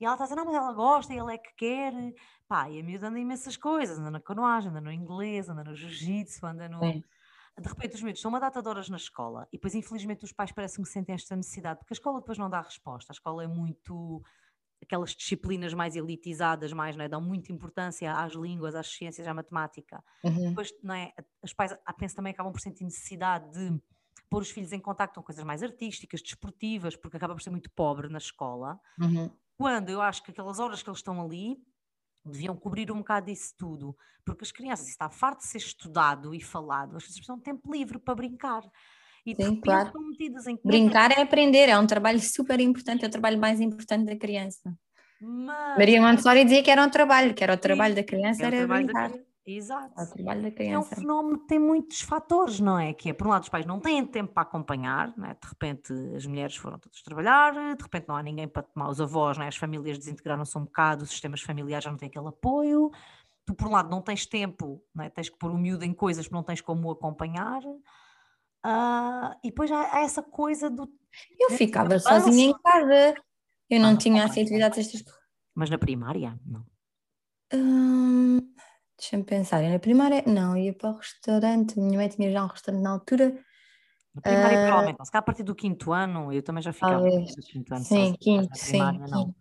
E 0.00 0.04
ela 0.04 0.14
está 0.14 0.24
a 0.24 0.26
dizer, 0.26 0.36
não, 0.36 0.44
mas 0.44 0.54
ela 0.54 0.72
gosta, 0.72 1.12
e 1.12 1.18
ela 1.18 1.32
é 1.32 1.38
que 1.38 1.52
quer. 1.56 1.92
Pá, 2.48 2.68
e 2.68 2.80
a 2.80 2.82
miúda 2.82 3.08
anda 3.08 3.18
imensas 3.18 3.56
coisas, 3.56 3.98
anda 3.98 4.10
na 4.10 4.20
canoagem, 4.20 4.70
anda 4.70 4.80
no 4.80 4.92
inglês, 4.92 5.48
anda 5.48 5.64
no 5.64 5.74
jiu-jitsu, 5.74 6.46
anda 6.46 6.68
no... 6.68 6.80
Sim 6.80 7.02
de 7.60 7.68
repente 7.68 7.94
os 7.94 8.02
miúdos 8.02 8.18
estão 8.18 8.30
uma 8.30 8.40
data 8.40 8.60
de 8.60 8.68
horas 8.68 8.88
na 8.88 8.96
escola 8.96 9.46
e 9.52 9.56
depois 9.56 9.74
infelizmente 9.74 10.24
os 10.24 10.32
pais 10.32 10.50
parecem 10.52 10.82
que 10.82 10.90
sentem 10.90 11.14
esta 11.14 11.36
necessidade, 11.36 11.78
porque 11.78 11.92
a 11.92 11.96
escola 11.96 12.18
depois 12.18 12.36
não 12.38 12.50
dá 12.50 12.60
resposta, 12.60 13.12
a 13.12 13.14
escola 13.14 13.44
é 13.44 13.46
muito 13.46 14.22
aquelas 14.82 15.10
disciplinas 15.14 15.72
mais 15.72 15.96
elitizadas, 15.96 16.72
mais, 16.72 16.96
não 16.96 17.04
é? 17.04 17.08
dão 17.08 17.20
muita 17.20 17.52
importância 17.52 18.12
às 18.12 18.34
línguas, 18.34 18.74
às 18.74 18.86
ciências, 18.88 19.26
à 19.26 19.32
matemática. 19.32 20.02
Uhum. 20.22 20.50
Depois, 20.50 20.72
não 20.82 20.94
é? 20.94 21.12
os 21.42 21.52
pais, 21.52 21.74
penso, 21.98 22.14
também 22.14 22.32
acabam 22.32 22.52
por 22.52 22.60
sentir 22.60 22.84
necessidade 22.84 23.50
de 23.50 23.80
pôr 24.28 24.42
os 24.42 24.50
filhos 24.50 24.72
em 24.72 24.80
contato 24.80 25.14
com 25.14 25.22
coisas 25.22 25.44
mais 25.44 25.62
artísticas, 25.62 26.22
desportivas, 26.22 26.96
porque 26.96 27.16
acaba 27.16 27.34
por 27.34 27.42
ser 27.42 27.50
muito 27.50 27.70
pobre 27.70 28.08
na 28.08 28.18
escola. 28.18 28.78
Uhum. 29.00 29.30
Quando 29.56 29.88
eu 29.88 30.00
acho 30.00 30.22
que 30.22 30.30
aquelas 30.30 30.58
horas 30.58 30.82
que 30.82 30.88
eles 30.88 30.98
estão 30.98 31.20
ali 31.20 31.56
deviam 32.24 32.56
cobrir 32.56 32.90
um 32.90 32.98
bocado 32.98 33.26
disso 33.26 33.54
tudo, 33.58 33.96
porque 34.24 34.44
as 34.44 34.52
crianças, 34.52 34.88
está 34.88 35.10
farto 35.10 35.40
de 35.40 35.46
ser 35.46 35.58
estudado 35.58 36.34
e 36.34 36.40
falado, 36.40 36.96
as 36.96 37.04
crianças 37.04 37.16
precisam 37.16 37.36
de 37.36 37.42
tempo 37.42 37.72
livre 37.72 37.98
para 37.98 38.14
brincar. 38.14 38.62
E 39.26 39.34
Sim, 39.34 39.60
claro. 39.60 39.92
Brincar 40.62 41.10
é 41.12 41.22
aprender, 41.22 41.68
é 41.68 41.78
um 41.78 41.86
trabalho 41.86 42.20
super 42.20 42.60
importante, 42.60 43.04
é 43.04 43.08
o 43.08 43.10
trabalho 43.10 43.38
mais 43.38 43.60
importante 43.60 44.06
da 44.06 44.16
criança. 44.16 44.76
Mas... 45.20 45.78
Maria 45.78 46.02
Montessori 46.02 46.44
dizia 46.44 46.62
que 46.62 46.70
era 46.70 46.84
um 46.84 46.90
trabalho, 46.90 47.34
que 47.34 47.42
era 47.42 47.54
o 47.54 47.58
trabalho 47.58 47.94
Sim, 47.94 48.00
da 48.00 48.06
criança, 48.06 48.46
era, 48.46 48.56
era 48.56 48.66
brincar. 48.66 49.10
Da... 49.10 49.18
Exato. 49.46 49.92
É 50.00 50.04
o 50.04 50.06
trabalho 50.06 50.42
da 50.42 50.50
criança. 50.50 50.74
É 50.74 50.78
um 50.78 51.00
fenómeno 51.00 51.38
que 51.40 51.46
tem 51.46 51.58
muitos 51.58 52.00
fatores, 52.00 52.60
não 52.60 52.78
é? 52.78 52.94
Que 52.94 53.10
é, 53.10 53.12
por 53.12 53.26
um 53.26 53.30
lado, 53.30 53.42
os 53.42 53.48
pais 53.50 53.66
não 53.66 53.78
têm 53.78 54.04
tempo 54.06 54.32
para 54.32 54.42
acompanhar, 54.42 55.12
é? 55.22 55.34
de 55.34 55.48
repente 55.48 55.92
as 56.16 56.24
mulheres 56.24 56.56
foram 56.56 56.78
todas 56.78 57.02
trabalhar, 57.02 57.52
de 57.52 57.82
repente 57.82 58.08
não 58.08 58.16
há 58.16 58.22
ninguém 58.22 58.48
para 58.48 58.62
tomar 58.62 58.88
os 58.88 59.00
avós, 59.02 59.38
é? 59.38 59.46
as 59.46 59.56
famílias 59.56 59.98
desintegraram-se 59.98 60.56
um 60.56 60.64
bocado, 60.64 61.04
os 61.04 61.10
sistemas 61.10 61.42
familiares 61.42 61.84
já 61.84 61.90
não 61.90 61.98
têm 61.98 62.08
aquele 62.08 62.28
apoio. 62.28 62.90
Tu, 63.44 63.54
por 63.54 63.68
um 63.68 63.72
lado, 63.72 63.90
não 63.90 64.00
tens 64.00 64.24
tempo, 64.24 64.82
não 64.94 65.04
é? 65.04 65.10
tens 65.10 65.28
que 65.28 65.36
pôr 65.36 65.50
o 65.50 65.58
miúdo 65.58 65.84
em 65.84 65.92
coisas 65.92 66.26
que 66.26 66.32
não 66.32 66.42
tens 66.42 66.62
como 66.62 66.90
acompanhar. 66.90 67.60
Uh, 67.62 69.36
e 69.44 69.50
depois 69.50 69.70
há, 69.70 69.94
há, 69.94 70.00
essa 70.00 70.22
coisa 70.22 70.70
do. 70.70 70.90
Eu 71.38 71.50
ficava 71.50 71.98
sozinha 71.98 72.46
em 72.46 72.58
casa, 72.62 73.14
eu 73.68 73.78
não, 73.78 73.90
ah, 73.90 73.96
tinha 73.98 74.24
assim 74.24 74.40
atividades 74.40 74.78
estas. 74.78 75.04
Mas 75.54 75.68
na 75.68 75.76
primária? 75.76 76.40
Não. 76.46 76.64
Hum... 77.52 78.54
Deixa-me 79.04 79.22
pensar, 79.22 79.62
na 79.62 79.78
primária, 79.78 80.24
não, 80.26 80.56
ia 80.56 80.72
para 80.72 80.92
o 80.92 80.96
restaurante, 80.96 81.78
minha 81.78 81.98
mãe 81.98 82.08
tinha 82.08 82.32
já 82.32 82.42
um 82.42 82.46
restaurante 82.46 82.82
na 82.82 82.90
altura. 82.90 83.38
Na 84.14 84.22
primária, 84.22 84.58
uh, 84.58 84.66
provavelmente, 84.66 85.04
se 85.04 85.12
calhar 85.12 85.22
a 85.22 85.26
partir 85.26 85.42
do 85.42 85.54
quinto 85.54 85.92
ano, 85.92 86.32
eu 86.32 86.42
também 86.42 86.62
já 86.62 86.72
ficava 86.72 87.02
no 87.02 87.26
quinto 87.26 87.74
ano. 87.74 87.84
Sim, 87.84 88.16
quinto, 88.18 88.56
sim, 88.56 88.78
não. 89.10 89.34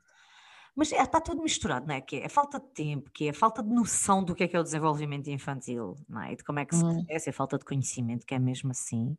Mas 0.75 0.91
é, 0.91 1.01
está 1.01 1.21
tudo 1.21 1.41
misturado, 1.41 1.87
não 1.87 1.95
é? 1.95 2.01
Que 2.01 2.17
é, 2.17 2.25
é 2.25 2.29
falta 2.29 2.59
de 2.59 2.73
tempo, 2.73 3.09
que 3.13 3.27
é 3.27 3.29
a 3.29 3.33
falta 3.33 3.63
de 3.63 3.69
noção 3.69 4.21
do 4.21 4.35
que 4.35 4.43
é 4.43 4.49
que 4.49 4.57
é 4.57 4.59
o 4.59 4.63
desenvolvimento 4.63 5.29
infantil, 5.29 5.95
não 6.09 6.21
é? 6.23 6.33
E 6.33 6.35
de 6.35 6.43
como 6.43 6.59
é 6.59 6.65
que 6.65 6.75
se 6.75 6.83
hum. 6.83 7.05
cresce, 7.05 7.29
é 7.29 7.31
falta 7.31 7.57
de 7.57 7.63
conhecimento, 7.63 8.25
que 8.25 8.35
é 8.35 8.39
mesmo 8.39 8.71
assim. 8.71 9.15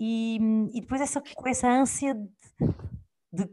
E, 0.00 0.38
e 0.72 0.80
depois 0.80 1.02
essa, 1.02 1.22
essa 1.44 1.68
ânsia 1.68 2.14
de, 2.14 3.44
de, 3.44 3.50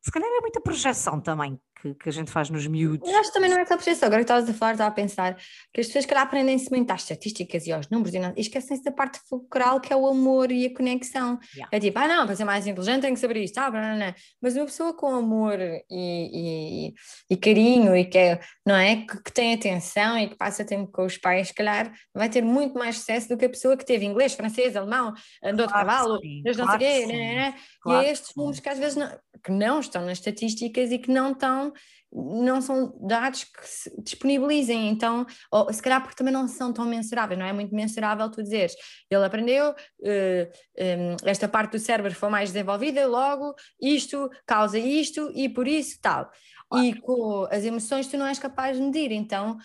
se 0.00 0.10
calhar 0.10 0.28
é 0.28 0.40
muita 0.40 0.60
projeção 0.60 1.20
também 1.20 1.60
que, 1.82 1.94
que, 1.94 2.08
a 2.08 2.12
gente 2.12 2.30
faz 2.30 2.48
nos 2.48 2.66
miúdos. 2.66 3.08
Eu 3.08 3.18
acho 3.18 3.30
que 3.30 3.34
também 3.34 3.50
não 3.50 3.58
é 3.58 3.66
só 3.66 3.76
projeção. 3.76 4.06
Agora 4.06 4.20
que 4.20 4.30
estavas 4.30 4.48
a 4.48 4.54
falar, 4.54 4.72
estava 4.72 4.90
a 4.90 4.94
pensar 4.94 5.36
que 5.72 5.80
as 5.80 5.86
pessoas 5.88 6.06
que 6.06 6.14
aprendem-se 6.14 6.70
muito 6.70 6.90
às 6.90 7.02
estatísticas 7.02 7.66
e 7.66 7.72
aos 7.72 7.88
números 7.88 8.14
e, 8.14 8.18
não, 8.20 8.32
e 8.36 8.40
esquecem-se 8.40 8.84
da 8.84 8.92
parte 8.92 9.18
fulcral 9.28 9.80
que 9.80 9.92
é 9.92 9.96
o 9.96 10.06
amor 10.06 10.52
e 10.52 10.66
a 10.66 10.74
conexão. 10.74 11.38
Yeah. 11.54 11.68
É 11.72 11.80
tipo, 11.80 11.98
ah 11.98 12.06
não, 12.06 12.26
para 12.26 12.36
ser 12.36 12.44
mais 12.44 12.66
inteligente 12.66 13.02
tenho 13.02 13.14
que 13.14 13.20
saber 13.20 13.38
isto, 13.38 13.58
ah, 13.58 13.70
não, 13.70 13.80
não, 13.80 13.98
não. 13.98 14.14
mas 14.40 14.56
uma 14.56 14.64
pessoa 14.66 14.94
com 14.94 15.08
amor 15.08 15.58
e, 15.60 15.82
e, 15.90 16.94
e 17.28 17.36
carinho 17.36 17.96
e 17.96 18.04
que 18.04 18.18
é, 18.18 18.40
não 18.64 18.76
é, 18.76 18.96
que, 18.96 19.22
que, 19.22 19.32
tem 19.32 19.54
atenção 19.54 20.16
e 20.18 20.28
que 20.28 20.36
passa 20.36 20.64
tempo 20.64 20.90
com 20.92 21.04
os 21.04 21.18
pais, 21.18 21.48
se 21.48 21.54
calhar 21.54 21.92
vai 22.14 22.28
ter 22.28 22.42
muito 22.42 22.78
mais 22.78 22.98
sucesso 22.98 23.28
do 23.28 23.36
que 23.36 23.46
a 23.46 23.50
pessoa 23.50 23.76
que 23.76 23.84
teve 23.84 24.04
inglês, 24.04 24.34
francês, 24.34 24.76
alemão, 24.76 25.12
andou 25.42 25.66
claro 25.66 25.84
de 25.84 25.90
cavalo, 25.90 26.20
não 26.44 26.54
claro 26.54 26.80
sei 26.80 27.04
o 27.04 27.06
quê, 27.06 27.06
né, 27.06 27.34
né? 27.34 27.54
Claro 27.80 28.04
e 28.04 28.06
é 28.06 28.12
estes 28.12 28.36
números 28.36 28.60
que 28.60 28.68
às 28.68 28.78
vezes 28.78 28.96
não, 28.96 29.10
que 29.42 29.50
não 29.50 29.71
estão 29.80 30.04
nas 30.04 30.18
estatísticas 30.18 30.90
e 30.90 30.98
que 30.98 31.10
não 31.10 31.32
estão 31.32 31.72
não 32.14 32.60
são 32.60 32.94
dados 33.00 33.44
que 33.44 33.66
se 33.66 34.02
disponibilizem, 34.02 34.90
então, 34.90 35.24
ou 35.50 35.72
se 35.72 35.80
calhar 35.80 36.02
porque 36.02 36.14
também 36.14 36.32
não 36.32 36.46
são 36.46 36.70
tão 36.70 36.84
mensuráveis, 36.84 37.38
não 37.38 37.46
é 37.46 37.52
muito 37.52 37.74
mensurável 37.74 38.30
tu 38.30 38.42
dizeres, 38.42 38.74
ele 39.10 39.24
aprendeu, 39.24 39.70
uh, 39.70 40.52
um, 40.78 41.16
esta 41.24 41.48
parte 41.48 41.72
do 41.72 41.78
cérebro 41.78 42.14
foi 42.14 42.28
mais 42.28 42.52
desenvolvida, 42.52 43.06
logo 43.06 43.54
isto 43.80 44.30
causa 44.46 44.78
isto 44.78 45.32
e 45.34 45.48
por 45.48 45.66
isso 45.66 45.98
tal. 46.02 46.30
E 46.74 46.94
com 47.00 47.46
as 47.50 47.64
emoções 47.64 48.06
tu 48.06 48.16
não 48.16 48.26
és 48.26 48.38
capaz 48.38 48.78
de 48.78 48.82
medir, 48.82 49.12
então 49.12 49.58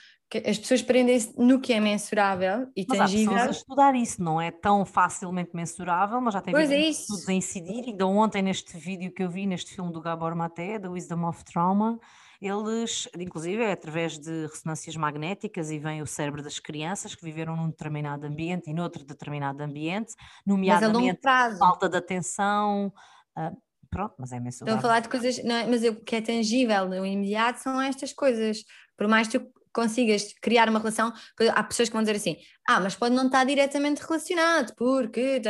as 0.46 0.58
pessoas 0.58 0.82
prendem-se 0.82 1.34
no 1.38 1.60
que 1.60 1.72
é 1.72 1.80
mensurável 1.80 2.68
e 2.76 2.86
mas 2.88 2.98
tangível. 2.98 3.34
Mas 3.34 3.44
há 3.44 3.48
a 3.48 3.52
estudar 3.52 3.96
isso, 3.96 4.22
não 4.22 4.42
é 4.42 4.52
tão 4.52 4.86
facilmente 4.86 5.52
mensurável, 5.54 6.20
mas 6.20 6.34
já 6.34 6.42
tem 6.42 6.54
pois 6.54 6.70
é 6.70 6.80
estudos 6.80 7.30
a 7.30 7.34
incidir, 7.34 7.86
ainda 7.86 8.06
ontem 8.06 8.42
neste 8.42 8.78
vídeo 8.78 9.12
que 9.14 9.24
eu 9.24 9.30
vi, 9.30 9.46
neste 9.46 9.74
filme 9.74 9.92
do 9.92 10.02
Gabor 10.02 10.36
Maté, 10.36 10.78
The 10.80 10.90
Wisdom 10.90 11.28
of 11.30 11.46
Trauma, 11.46 11.98
eles, 12.42 13.10
inclusive, 13.18 13.64
é 13.64 13.72
através 13.72 14.20
de 14.20 14.48
ressonâncias 14.48 14.96
magnéticas 14.96 15.72
e 15.72 15.80
vem 15.80 16.02
o 16.02 16.08
cérebro 16.08 16.44
das 16.44 16.60
crianças 16.60 17.16
que 17.16 17.24
viveram 17.24 17.56
num 17.56 17.70
determinado 17.70 18.28
ambiente 18.28 18.70
e 18.70 18.74
noutro 18.74 19.04
determinado 19.04 19.64
ambiente, 19.64 20.14
nomeadamente 20.46 21.22
falta 21.58 21.90
de 21.90 21.98
atenção. 21.98 22.94
Uh, 23.36 23.58
pronto, 23.90 24.14
mas 24.20 24.32
é 24.32 24.40
mensurável. 24.40 24.76
Estou 24.76 24.78
a 24.78 24.82
falar 24.82 25.00
de 25.00 25.10
coisas, 25.10 25.44
não, 25.44 25.56
é, 25.56 25.66
mas 25.66 25.84
o 25.84 25.96
que 25.96 26.16
é 26.16 26.22
tangível 26.22 26.88
no 26.88 27.06
imediato 27.06 27.60
são 27.60 27.82
estas 27.82 28.14
coisas. 28.14 28.64
Por 28.96 29.08
mais 29.08 29.28
que 29.28 29.40
tu 29.40 29.57
consigas 29.78 30.34
criar 30.42 30.70
uma 30.70 30.80
relação, 30.80 31.14
há 31.54 31.64
pessoas 31.64 31.90
que 31.90 31.94
vão 31.94 32.02
dizer 32.02 32.16
assim, 32.16 32.38
ah, 32.68 32.80
mas 32.80 32.96
pode 32.96 33.14
não 33.14 33.28
estar 33.28 33.44
diretamente 33.44 34.02
relacionado, 34.02 34.74
porque. 34.76 35.42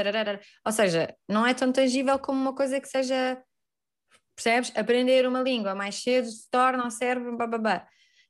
Ou 0.66 0.72
seja, 0.72 1.16
não 1.28 1.48
é 1.48 1.54
tão 1.54 1.72
tangível 1.72 2.20
como 2.20 2.40
uma 2.40 2.54
coisa 2.54 2.80
que 2.80 2.88
seja 2.88 3.42
Percebes? 4.38 4.72
Aprender 4.78 5.28
uma 5.28 5.42
língua 5.42 5.74
mais 5.74 5.96
cedo 5.96 6.28
se 6.28 6.48
torna 6.52 6.86
o 6.86 6.92
cérebro, 6.92 7.36
bababá. 7.36 7.88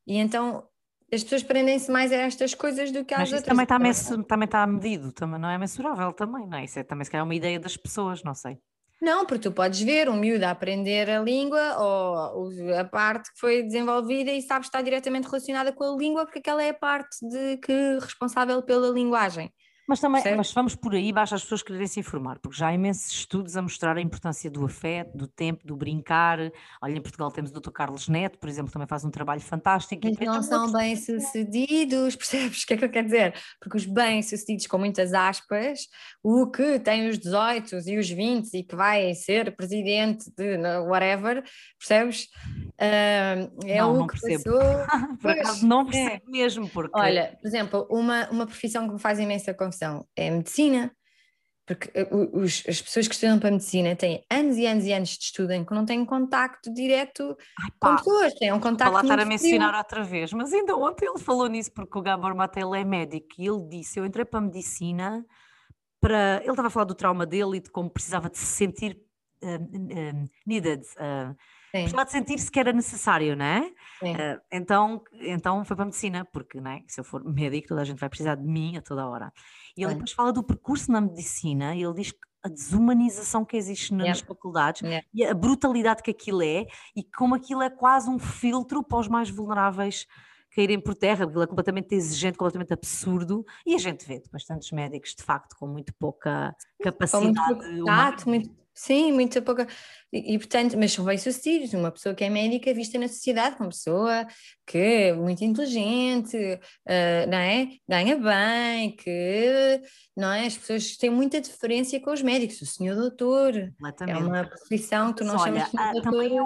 E 0.07 0.15
então 0.15 0.65
as 1.13 1.21
pessoas 1.21 1.43
prendem-se 1.43 1.91
mais 1.91 2.13
a 2.13 2.15
estas 2.15 2.53
coisas 2.53 2.93
do 2.93 3.03
que 3.03 3.13
às 3.13 3.31
outras. 3.33 3.43
Também 3.43 3.63
está, 3.63 4.23
também 4.23 4.45
está 4.45 4.65
medido, 4.65 5.11
também 5.11 5.37
não 5.37 5.49
é 5.49 5.57
mensurável 5.57 6.13
também, 6.13 6.47
não 6.47 6.57
é? 6.57 6.63
Isso 6.63 6.79
é 6.79 6.83
também 6.83 7.03
se 7.03 7.11
calhar 7.11 7.25
uma 7.25 7.35
ideia 7.35 7.59
das 7.59 7.75
pessoas, 7.75 8.23
não 8.23 8.33
sei. 8.33 8.57
Não, 9.01 9.25
porque 9.25 9.43
tu 9.43 9.51
podes 9.51 9.79
ver 9.81 10.09
um 10.09 10.15
miúdo 10.15 10.43
a 10.45 10.51
aprender 10.51 11.09
a 11.09 11.21
língua 11.21 11.77
ou 11.79 12.49
a 12.79 12.83
parte 12.83 13.31
que 13.31 13.39
foi 13.39 13.61
desenvolvida 13.63 14.31
e 14.31 14.41
sabes 14.41 14.67
está 14.67 14.81
diretamente 14.81 15.25
relacionada 15.25 15.71
com 15.71 15.83
a 15.83 15.95
língua, 15.97 16.25
porque 16.25 16.39
aquela 16.39 16.63
é 16.63 16.69
a 16.69 16.73
parte 16.73 17.15
de 17.29 17.57
que 17.57 17.99
responsável 17.99 18.61
pela 18.63 18.89
linguagem. 18.89 19.53
Mas 19.88 20.01
também, 20.01 20.22
mas 20.36 20.51
vamos 20.51 20.75
por 20.75 20.94
aí, 20.94 21.13
basta 21.13 21.36
as 21.36 21.44
pessoas 21.44 21.63
quererem 21.63 21.88
se 21.88 22.01
informar, 22.01 22.39
porque 22.39 22.58
já 22.58 22.67
há 22.67 22.74
imensos 22.74 23.10
estudos 23.10 23.56
a 23.56 23.62
mostrar 23.62 23.96
a 23.96 24.01
importância 24.01 24.51
do 24.51 24.65
afeto, 24.65 25.17
do 25.17 25.27
tempo, 25.27 25.65
do 25.65 25.77
brincar. 25.77 26.39
Olha, 26.82 26.98
em 26.98 27.01
Portugal 27.01 27.32
temos 27.32 27.51
o 27.51 27.53
Dr. 27.53 27.72
Carlos 27.72 28.10
Neto, 28.10 28.38
por 28.38 28.50
exemplo, 28.50 28.70
também 28.70 28.88
faz 28.88 29.06
um 29.06 29.10
trabalho 29.10 29.39
fantástico. 29.39 30.01
Mas 30.06 30.20
não 30.20 30.44
são 30.44 30.72
bem-sucedidos, 30.74 32.17
percebes 32.17 32.63
o 32.63 32.67
que 32.67 32.74
é 32.74 32.77
que 32.77 32.84
eu 32.84 32.89
quero 32.89 33.06
dizer? 33.06 33.34
Porque 33.62 33.77
os 33.77 33.86
bem-sucedidos, 33.86 34.67
com 34.67 34.77
muitas 34.77 35.13
aspas, 35.13 35.88
o 36.22 36.51
que 36.51 36.79
tem 36.79 37.08
os 37.08 37.17
18 37.17 37.77
e 37.88 37.98
os 37.98 38.10
20 38.10 38.53
e 38.56 38.63
que 38.63 38.75
vai 38.75 39.13
ser 39.13 39.56
presidente 39.56 40.29
de 40.36 40.58
whatever, 40.86 41.46
percebes? 41.79 42.27
Uh, 42.79 43.65
é 43.65 43.79
não, 43.79 43.93
o 43.93 43.98
não 43.98 44.07
que 44.07 44.19
percebo. 44.19 44.57
passou. 44.57 45.17
por 45.19 45.31
acaso 45.31 45.67
não 45.67 45.86
percebo 45.86 46.24
é. 46.27 46.31
mesmo, 46.31 46.69
porque... 46.69 47.00
Olha, 47.00 47.38
por 47.41 47.48
exemplo, 47.48 47.88
uma, 47.89 48.29
uma 48.29 48.46
profissão 48.46 48.88
que 48.88 48.93
me 48.93 49.00
faz 49.00 49.19
imensa 49.19 49.53
confusão 49.53 50.07
é 50.15 50.29
a 50.29 50.31
medicina, 50.31 50.91
porque 51.67 51.91
eh, 51.93 52.07
os, 52.12 52.63
as 52.67 52.81
pessoas 52.81 53.07
que 53.07 53.13
estudam 53.13 53.39
para 53.39 53.50
a 53.50 53.51
medicina 53.51 53.93
têm 53.93 54.24
anos 54.31 54.57
e 54.57 54.65
anos 54.65 54.86
e 54.86 54.93
anos 54.93 55.10
de 55.10 55.25
estudo 55.25 55.51
em 55.51 55.65
que 55.65 55.74
não 55.74 55.86
têm 55.86 56.05
contacto 56.05 56.74
direto 56.74 57.36
Ai, 57.62 57.72
com 57.77 57.96
pessoas, 57.98 58.34
têm 58.36 58.53
um 58.53 58.60
contacto. 58.60 58.93
Lá 58.93 59.01
estar 59.01 59.19
a 59.19 59.25
mencionar 59.25 59.75
outra 59.75 60.01
vez, 60.01 60.31
mas 60.31 60.53
ainda 60.53 60.75
ontem 60.77 61.05
ele 61.05 61.19
falou 61.19 61.48
nisso 61.48 61.72
porque 61.74 61.98
o 61.98 62.01
Gabor 62.01 62.34
Matel 62.34 62.74
é 62.74 62.86
médico 62.86 63.27
e 63.38 63.48
ele 63.48 63.67
disse: 63.67 64.00
Eu 64.00 64.05
entrei 64.05 64.24
para 64.24 64.39
a 64.39 64.43
medicina 64.43 65.25
para. 66.00 66.39
Ele 66.41 66.51
estava 66.51 66.69
a 66.69 66.72
falar 66.72 66.86
do 66.86 66.96
trauma 66.96 67.25
dele 67.25 67.57
e 67.57 67.60
de 67.60 67.69
como 67.69 67.89
precisava 67.89 68.29
de 68.29 68.38
se 68.38 68.46
sentir 68.46 68.98
uh, 69.44 69.56
uh, 69.56 70.29
needed. 70.46 70.84
Uh, 70.98 71.36
de 72.06 72.12
sentir-se 72.12 72.50
que 72.50 72.60
era 72.60 72.74
necessário, 72.74 73.36
não 73.36 73.46
é? 73.46 73.60
Uh, 74.01 74.41
então, 74.51 75.03
então 75.22 75.65
foi 75.65 75.75
para 75.75 75.84
a 75.84 75.86
medicina, 75.86 76.25
porque 76.25 76.58
é? 76.58 76.82
se 76.88 77.00
eu 77.00 77.03
for 77.03 77.24
médico, 77.24 77.67
toda 77.67 77.82
a 77.82 77.86
gente 77.86 78.00
vai 78.00 78.10
precisar 78.10 78.36
de 78.36 78.48
mim 78.48 78.77
a 78.77 78.82
toda 78.82 79.08
hora. 79.08 79.32
E 79.75 79.84
ele 79.84 79.94
depois 79.94 80.12
fala 80.12 80.34
do 80.34 80.44
percurso 80.44 80.91
na 80.91 81.01
medicina 81.01 81.75
e 81.75 81.84
ele 81.84 81.94
diz 81.94 82.12
que 82.12 82.27
a 82.44 82.50
desumanização 82.50 83.44
que 83.44 83.58
existe 83.58 83.94
nas 83.94 84.06
yeah. 84.06 84.25
faculdades 84.25 84.82
yeah. 84.82 85.06
e 85.13 85.25
a 85.25 85.34
brutalidade 85.34 86.01
que 86.01 86.12
aquilo 86.12 86.41
é 86.41 86.65
e 86.96 87.03
como 87.03 87.36
aquilo 87.36 87.62
é 87.62 87.70
quase 87.70 88.10
um 88.10 88.20
filtro 88.20 88.84
para 88.84 89.00
os 89.00 89.08
mais 89.08 89.29
vulneráveis 89.29 90.06
caírem 90.57 90.79
por 90.79 90.95
terra, 90.95 91.23
ele 91.23 91.43
é 91.43 91.47
completamente 91.47 91.93
exigente, 91.93 92.35
completamente 92.35 92.73
absurdo, 92.73 93.45
e 93.63 93.75
a 93.75 93.77
gente 93.77 94.07
vê 94.07 94.19
depois 94.19 94.43
tantos 94.43 94.71
médicos 94.71 95.13
de 95.15 95.21
facto 95.21 95.55
com 95.55 95.67
muito 95.67 95.93
pouca 95.99 96.55
capacidade. 96.81 97.35
Com 97.35 97.63
muito 97.63 97.85
tato, 97.85 98.27
muito 98.27 98.49
Sim, 98.77 99.11
muito 99.11 99.41
pouca. 99.41 99.67
E, 100.13 100.35
e, 100.35 100.37
portanto, 100.37 100.77
mas 100.77 100.91
são 100.91 101.03
bem-sucedidos. 101.03 101.73
Uma 101.73 101.89
pessoa 101.89 102.13
que 102.13 102.23
é 102.23 102.29
médica 102.29 102.71
vista 102.75 102.99
na 102.99 103.07
sociedade 103.07 103.55
como 103.55 103.71
pessoa 103.71 104.27
que 104.67 104.77
é 104.77 105.13
muito 105.13 105.43
inteligente, 105.43 106.37
uh, 106.37 107.27
não 107.27 107.39
é? 107.39 107.69
Ganha 107.89 108.15
bem, 108.15 108.95
que 108.95 109.81
não 110.15 110.31
é? 110.31 110.45
as 110.45 110.55
pessoas 110.55 110.95
têm 110.95 111.09
muita 111.09 111.41
diferença 111.41 111.99
com 111.99 112.11
os 112.13 112.21
médicos. 112.21 112.61
O 112.61 112.67
senhor 112.67 112.95
doutor 112.95 113.55
é 113.55 114.15
uma 114.15 114.43
profissão 114.43 115.11
que 115.11 115.23
não 115.23 115.39
chamas 115.39 115.71
de 115.71 115.71
doutor. 115.71 116.01
Também 116.03 116.39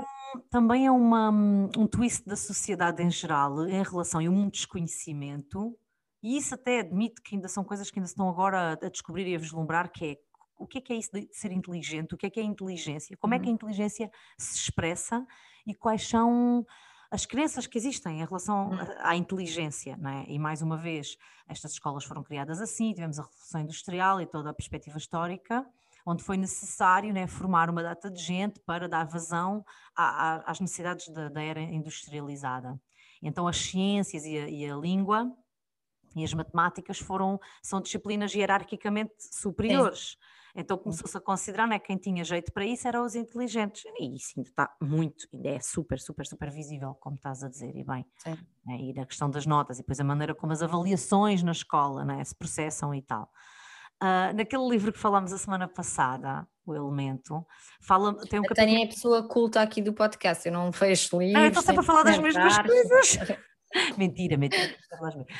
também 0.50 0.86
é 0.86 0.92
uma, 0.92 1.30
um 1.30 1.88
twist 1.88 2.26
da 2.26 2.36
sociedade 2.36 3.02
em 3.02 3.10
geral 3.10 3.68
em 3.68 3.84
relação 3.84 4.20
a 4.20 4.24
um 4.24 4.50
desconhecimento. 4.50 5.78
E 6.24 6.38
isso 6.38 6.54
até 6.54 6.80
admito 6.80 7.22
que 7.22 7.36
ainda 7.36 7.48
são 7.48 7.64
coisas 7.64 7.90
que 7.90 8.00
ainda 8.00 8.10
estão 8.10 8.30
agora 8.30 8.74
a 8.82 8.90
descobrir 8.90 9.28
e 9.28 9.36
a 9.36 9.40
vislumbrar, 9.40 9.92
que 9.92 10.06
é 10.06 10.18
o 10.58 10.68
que 10.68 10.78
é 10.78 10.82
que 10.82 10.94
é 10.94 10.96
isso 10.96 11.12
de 11.12 11.28
ser 11.32 11.52
inteligente, 11.52 12.14
o 12.14 12.18
que 12.18 12.28
é 12.28 12.30
que 12.30 12.40
é 12.40 12.44
inteligência, 12.44 13.18
como 13.18 13.34
é 13.34 13.40
que 13.40 13.46
a 13.46 13.48
uhum. 13.48 13.56
inteligência 13.56 14.12
se 14.38 14.56
expressa 14.56 15.26
e 15.66 15.74
quais 15.74 16.08
são 16.08 16.64
as 17.10 17.26
crenças 17.26 17.66
que 17.66 17.78
existem 17.78 18.22
em 18.22 18.26
relação 18.26 18.70
uhum. 18.70 18.78
à 19.00 19.16
inteligência, 19.16 19.98
não 19.98 20.10
é? 20.12 20.26
E 20.28 20.38
mais 20.38 20.62
uma 20.62 20.78
vez, 20.78 21.18
estas 21.48 21.74
escolas 21.74 22.04
foram 22.04 22.24
criadas 22.24 22.62
assim, 22.62 22.94
tivemos 22.94 23.18
a 23.20 23.24
Revolução 23.24 23.62
Industrial 23.62 24.22
e 24.22 24.28
toda 24.28 24.52
a 24.52 24.54
perspectiva 24.54 24.98
histórica, 24.98 25.68
onde 26.05 26.24
foi 26.24 26.38
necessário 26.38 27.13
né, 27.13 27.27
formar 27.27 27.70
uma 27.70 27.84
data 27.84 28.10
de 28.10 28.22
gente 28.22 28.60
para 28.62 28.88
dar 28.88 29.05
vazão 29.05 29.63
às 29.96 30.60
necessidades 30.60 31.08
da, 31.10 31.29
da, 31.29 31.41
era 31.41 31.62
industrializada. 31.62 32.79
Então 33.22 33.48
as 33.48 33.58
ciências 33.58 34.25
e 34.25 34.38
a, 34.38 34.50
e 34.50 34.70
a 34.70 34.75
língua 34.75 35.31
e 36.15 36.24
as 36.24 36.34
matemáticas 36.34 37.00
foram, 37.00 37.39
são 37.62 37.81
disciplinas 37.81 38.34
hierarquicamente 38.34 39.13
superiores. 39.17 40.17
Então 40.53 40.77
começou-se 40.77 41.15
a 41.15 41.22
considerar, 41.22 41.67
né, 41.67 41.79
quem 41.79 41.98
tinha 41.98 42.24
jeito 42.24 42.51
para 42.51 42.65
isso 42.65 42.88
eram 42.88 43.05
os 43.05 43.15
inteligentes. 43.15 43.84
E 43.98 44.15
isso 44.15 44.34
ainda 44.36 44.50
está 44.50 44.75
muito, 44.81 45.27
ainda 45.34 45.50
é 45.50 45.60
super, 45.60 46.00
super, 46.00 46.25
super 46.27 46.51
visível, 46.51 46.93
como 46.96 47.15
estás 47.15 47.43
a 47.43 47.50
dizer, 47.50 47.74
e 47.75 47.84
bem. 47.84 48.05
Né, 48.65 48.77
e 48.79 48.93
na 48.93 49.05
questão 49.05 49.29
das 49.29 49.46
notas, 49.46 49.77
e 49.77 49.81
depois 49.81 50.00
a 50.00 50.03
maneira 50.03 50.36
como 50.36 50.51
as 50.51 50.62
avaliações 50.62 51.41
na 51.41 51.51
escola 51.51 52.03
né, 52.03 52.24
se 52.24 52.36
processam 52.36 52.93
e 52.93 53.01
tal. 53.01 53.31
Uh, 54.01 54.36
naquele 54.36 54.67
livro 54.67 54.91
que 54.91 54.98
falámos 54.98 55.31
a 55.31 55.38
semana 55.38 55.67
passada, 55.67 56.48
o 56.65 56.74
Elemento, 56.74 57.46
fala, 57.79 58.13
tem 58.27 58.39
um 58.39 58.43
a 58.43 58.48
capítulo... 58.48 58.55
Tânia 58.55 58.81
é 58.81 58.86
a 58.86 58.88
pessoa 58.88 59.27
culta 59.27 59.62
aqui 59.62 59.79
do 59.79 59.93
podcast, 59.93 60.48
eu 60.48 60.51
não 60.51 60.72
fecho 60.72 61.20
livros. 61.20 61.43
Ah, 61.43 61.48
estou 61.48 61.62
sempre 61.62 61.81
a 61.81 61.84
falar 61.84 62.03
das 62.03 62.17
mesmas 62.17 62.58
coisas. 62.58 63.20
mentira, 63.98 64.38
mentira. 64.38 64.75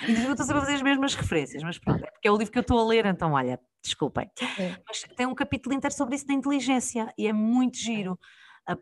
Eu 0.08 0.32
estou 0.32 0.46
sempre 0.46 0.58
a 0.58 0.62
fazer 0.62 0.76
as 0.76 0.82
mesmas 0.82 1.16
referências, 1.16 1.64
mas 1.64 1.80
pronto, 1.80 2.06
é 2.06 2.12
porque 2.12 2.28
é 2.28 2.32
o 2.32 2.38
livro 2.38 2.52
que 2.52 2.60
eu 2.60 2.62
estou 2.62 2.80
a 2.80 2.88
ler, 2.88 3.06
então 3.08 3.34
olha, 3.34 3.60
desculpem. 3.84 4.30
É. 4.60 4.76
Mas 4.88 5.02
tem 5.16 5.26
um 5.26 5.34
capítulo 5.34 5.76
inteiro 5.76 5.96
sobre 5.96 6.16
isso 6.16 6.28
da 6.28 6.34
inteligência 6.34 7.12
e 7.18 7.28
é 7.28 7.34
muito 7.34 7.78
giro, 7.78 8.14
ah, 8.14 8.18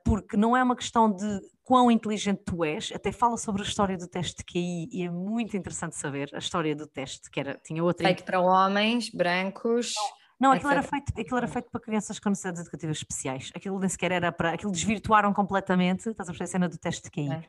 porque 0.04 0.38
não 0.38 0.56
é 0.56 0.64
uma 0.64 0.76
questão 0.76 1.12
de 1.12 1.40
quão 1.64 1.90
inteligente 1.92 2.42
tu 2.46 2.64
és, 2.64 2.92
até 2.94 3.12
fala 3.12 3.38
sobre 3.38 3.62
a 3.62 3.66
história 3.66 3.98
do 3.98 4.08
teste 4.08 4.38
de 4.38 4.44
QI 4.44 4.90
e 4.92 5.04
é 5.04 5.10
muito 5.10 5.56
interessante 5.56 5.96
saber 5.96 6.30
a 6.34 6.40
história 6.40 6.76
do 6.76 6.88
teste, 6.88 7.30
que 7.30 7.40
era, 7.40 7.60
tinha 7.64 7.84
outra... 7.84 8.06
Feito 8.08 8.24
para 8.24 8.40
homens, 8.40 9.10
brancos... 9.10 9.94
Não, 10.40 10.54
aquilo 10.54 10.72
era, 10.72 10.82
feito, 10.82 11.12
aquilo 11.20 11.38
era 11.38 11.48
feito 11.50 11.70
para 11.70 11.82
crianças 11.82 12.18
com 12.18 12.30
necessidades 12.30 12.62
educativas 12.62 12.98
especiais. 12.98 13.52
Aquilo 13.54 13.78
nem 13.78 13.90
sequer 13.90 14.14
era 14.14 14.32
para. 14.32 14.54
Aquilo 14.54 14.72
desvirtuaram 14.72 15.34
completamente. 15.34 16.08
Estás 16.10 16.30
a 16.30 16.32
perceber 16.32 16.44
a 16.46 16.48
cena 16.48 16.70
do 16.70 16.78
teste 16.78 17.04
de 17.04 17.12
QI. 17.12 17.30
É. 17.30 17.44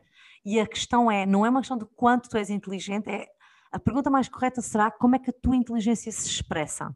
E 0.44 0.58
a 0.58 0.66
questão 0.66 1.08
é: 1.08 1.24
não 1.24 1.46
é 1.46 1.50
uma 1.50 1.60
questão 1.60 1.78
de 1.78 1.86
quanto 1.94 2.28
tu 2.28 2.36
és 2.36 2.50
inteligente, 2.50 3.08
é. 3.08 3.26
A 3.70 3.78
pergunta 3.78 4.10
mais 4.10 4.28
correta 4.28 4.60
será 4.60 4.90
como 4.90 5.14
é 5.14 5.20
que 5.20 5.30
a 5.30 5.32
tua 5.32 5.54
inteligência 5.54 6.10
se 6.10 6.26
expressa? 6.26 6.92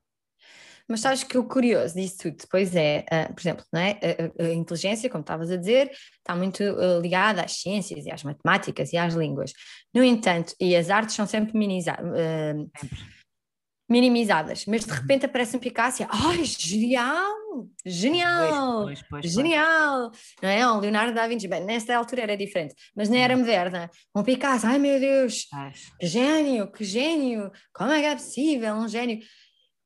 Mas 0.88 1.00
sabes 1.00 1.24
que 1.24 1.38
o 1.38 1.44
curioso 1.44 1.94
disso 1.94 2.18
tudo 2.18 2.36
depois 2.36 2.74
é, 2.76 3.04
uh, 3.10 3.32
por 3.32 3.40
exemplo, 3.40 3.64
não 3.72 3.80
é? 3.80 3.98
A, 4.02 4.42
a, 4.42 4.46
a, 4.46 4.52
inteligência, 4.52 5.08
como 5.08 5.22
estavas 5.22 5.50
a 5.50 5.56
dizer, 5.56 5.90
está 6.18 6.36
muito 6.36 6.62
uh, 6.62 7.00
ligada 7.00 7.42
às 7.42 7.52
ciências 7.52 8.04
e 8.04 8.10
às 8.10 8.22
matemáticas 8.22 8.92
e 8.92 8.96
às 8.96 9.14
línguas. 9.14 9.52
No 9.94 10.04
entanto, 10.04 10.54
e 10.60 10.76
as 10.76 10.90
artes 10.90 11.14
são 11.14 11.26
sempre 11.26 11.56
minimizadas. 11.56 12.04
Uh, 12.04 12.68
minimizadas, 13.88 14.64
mas 14.66 14.84
de 14.84 14.90
uhum. 14.90 14.96
repente 14.96 15.26
aparece 15.26 15.56
um 15.56 15.60
Picasso 15.60 16.06
ai, 16.08 16.42
genial, 16.44 17.34
genial, 17.84 18.84
pois, 18.84 19.02
pois, 19.02 19.22
pois, 19.22 19.32
genial, 19.32 20.10
não 20.42 20.48
é? 20.48 20.70
Um 20.70 20.80
Leonardo 20.80 21.14
da 21.14 21.26
Vinci, 21.26 21.46
bem, 21.46 21.64
nesta 21.64 21.94
altura 21.94 22.22
era 22.22 22.36
diferente, 22.36 22.74
mas 22.96 23.10
na 23.10 23.18
era 23.18 23.34
uhum. 23.34 23.40
moderna, 23.40 23.90
um 24.16 24.22
Picasso, 24.22 24.66
ai 24.66 24.78
meu 24.78 24.98
Deus, 24.98 25.46
que 26.00 26.06
gênio, 26.06 26.72
que 26.72 26.82
gênio, 26.82 27.52
como 27.74 27.92
é 27.92 28.00
que 28.00 28.06
é 28.06 28.14
possível, 28.14 28.74
um 28.74 28.88
gênio, 28.88 29.18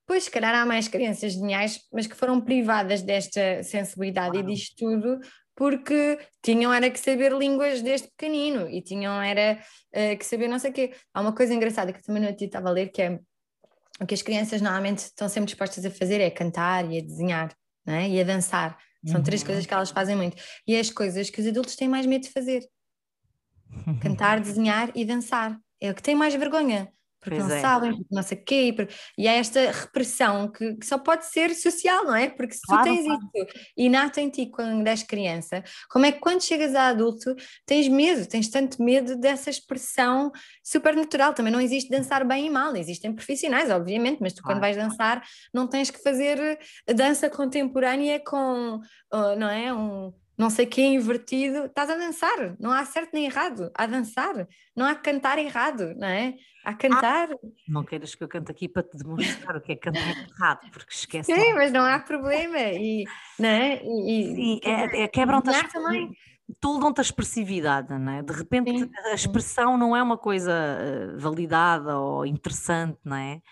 Pois, 0.08 0.24
se 0.24 0.30
calhar 0.30 0.54
há 0.54 0.64
mais 0.64 0.88
crianças 0.88 1.34
geniais, 1.34 1.82
mas 1.92 2.06
que 2.06 2.16
foram 2.16 2.40
privadas 2.40 3.02
desta 3.02 3.62
sensibilidade 3.62 4.30
claro. 4.30 4.50
e 4.50 4.54
disto 4.54 4.74
tudo, 4.78 5.20
porque 5.54 6.18
tinham 6.42 6.72
era 6.72 6.88
que 6.88 6.98
saber 6.98 7.30
línguas 7.30 7.82
desde 7.82 8.08
pequenino 8.08 8.66
e 8.70 8.80
tinham 8.80 9.20
era 9.20 9.62
uh, 9.94 10.16
que 10.16 10.24
saber 10.24 10.48
não 10.48 10.58
sei 10.58 10.70
o 10.70 10.72
quê. 10.72 10.94
Há 11.12 11.20
uma 11.20 11.34
coisa 11.34 11.52
engraçada 11.52 11.92
que 11.92 12.02
também 12.02 12.22
não 12.22 12.30
estava 12.30 12.70
a 12.70 12.72
ler, 12.72 12.88
que 12.88 13.02
é 13.02 13.20
o 14.00 14.06
que 14.06 14.14
as 14.14 14.22
crianças 14.22 14.62
normalmente 14.62 15.00
estão 15.00 15.28
sempre 15.28 15.48
dispostas 15.48 15.84
a 15.84 15.90
fazer 15.90 16.22
é 16.22 16.30
cantar 16.30 16.90
e 16.90 17.00
a 17.00 17.02
desenhar 17.02 17.54
é? 17.86 18.08
e 18.08 18.18
a 18.18 18.24
dançar. 18.24 18.78
São 19.04 19.16
uhum. 19.16 19.22
três 19.22 19.42
coisas 19.42 19.66
que 19.66 19.74
elas 19.74 19.90
fazem 19.90 20.16
muito. 20.16 20.42
E 20.66 20.74
é 20.74 20.80
as 20.80 20.88
coisas 20.90 21.28
que 21.28 21.38
os 21.38 21.46
adultos 21.46 21.76
têm 21.76 21.86
mais 21.86 22.06
medo 22.06 22.22
de 22.22 22.30
fazer. 22.30 22.66
Cantar, 24.00 24.40
desenhar 24.40 24.90
e 24.94 25.04
dançar. 25.04 25.54
É 25.78 25.90
o 25.90 25.94
que 25.94 26.02
tem 26.02 26.14
mais 26.14 26.34
vergonha 26.34 26.90
porque 27.20 27.37
pois 27.38 27.48
não 27.48 27.56
é. 27.56 27.60
sabem, 27.60 27.90
porque 27.96 28.14
não 28.14 28.22
sei 28.22 28.38
o 28.38 28.44
quê, 28.44 28.75
e 29.16 29.26
há 29.28 29.32
esta 29.32 29.70
repressão 29.70 30.50
que, 30.50 30.75
que, 30.76 30.87
só 30.87 30.98
pode 30.98 31.26
ser 31.26 31.54
social, 31.54 32.04
não 32.04 32.14
é? 32.14 32.28
Porque 32.28 32.54
se 32.54 32.62
claro, 32.62 32.82
tu 32.82 32.87
tens 32.87 33.04
claro. 33.04 33.20
isso 33.34 33.46
inato 33.76 34.20
em 34.20 34.30
ti 34.30 34.46
quando 34.46 34.87
és 34.87 35.02
criança, 35.02 35.62
como 35.90 36.06
é 36.06 36.12
que 36.12 36.20
quando 36.20 36.42
chegas 36.42 36.75
a 36.75 36.88
adulto 36.88 37.34
tens 37.66 37.88
medo, 37.88 38.26
tens 38.26 38.48
tanto 38.48 38.82
medo 38.82 39.16
dessa 39.16 39.50
expressão 39.50 40.30
supernatural? 40.62 41.34
Também 41.34 41.52
não 41.52 41.60
existe 41.60 41.90
dançar 41.90 42.26
bem 42.26 42.46
e 42.46 42.50
mal, 42.50 42.75
existem 42.76 43.12
profissionais, 43.12 43.70
obviamente, 43.70 44.18
mas 44.20 44.32
tu 44.32 44.42
claro. 44.42 44.56
quando 44.56 44.60
vais 44.62 44.76
dançar 44.76 45.22
não 45.52 45.66
tens 45.66 45.90
que 45.90 46.02
fazer 46.02 46.58
dança 46.94 47.28
contemporânea 47.28 48.20
com, 48.20 48.80
não 49.12 49.48
é? 49.48 49.72
Um, 49.72 50.12
não 50.38 50.49
sei 50.49 50.66
que 50.66 50.80
invertido, 50.80 51.66
estás 51.66 51.90
a 51.90 51.97
dançar, 51.97 52.57
não 52.61 52.71
há 52.71 52.85
certo 52.85 53.11
nem 53.12 53.25
errado, 53.25 53.73
há 53.75 53.87
dançar, 53.87 54.47
não 54.75 54.87
há 54.87 54.95
cantar 54.95 55.37
errado, 55.37 55.95
não 55.97 56.07
é? 56.07 56.37
Há 56.64 56.75
cantar. 56.75 57.33
Ah, 57.33 57.49
não 57.66 57.85
queiras 57.85 58.14
que 58.14 58.23
eu 58.23 58.28
cante 58.28 58.52
aqui 58.52 58.68
para 58.68 58.85
te 58.85 58.97
demonstrar 58.97 59.57
o 59.57 59.61
que 59.61 59.73
é 59.73 59.76
cantar 59.76 60.16
errado, 60.16 60.71
porque 60.71 60.95
esquece. 60.95 61.35
Sim, 61.35 61.54
mas 61.54 61.73
não 61.73 61.83
há 61.85 61.99
problema, 61.99 62.57
e, 62.57 63.04
não 63.37 63.49
é? 63.49 63.83
E, 63.83 64.35
Sim, 64.35 64.61
é, 64.62 65.02
é 65.02 65.09
quebram-te 65.09 65.50
a, 65.50 65.66
também. 65.66 66.09
Toldam-te 66.61 67.00
a 67.00 67.02
expressividade, 67.02 67.92
não 67.99 68.12
é? 68.12 68.23
De 68.23 68.33
repente 68.33 68.71
Sim. 68.71 68.90
a 69.11 69.14
expressão 69.14 69.76
não 69.76 69.97
é 69.97 70.02
uma 70.02 70.16
coisa 70.16 70.52
uh, 70.52 71.18
validada 71.18 71.99
ou 71.99 72.25
interessante, 72.25 72.99
não 73.04 73.16
é? 73.16 73.42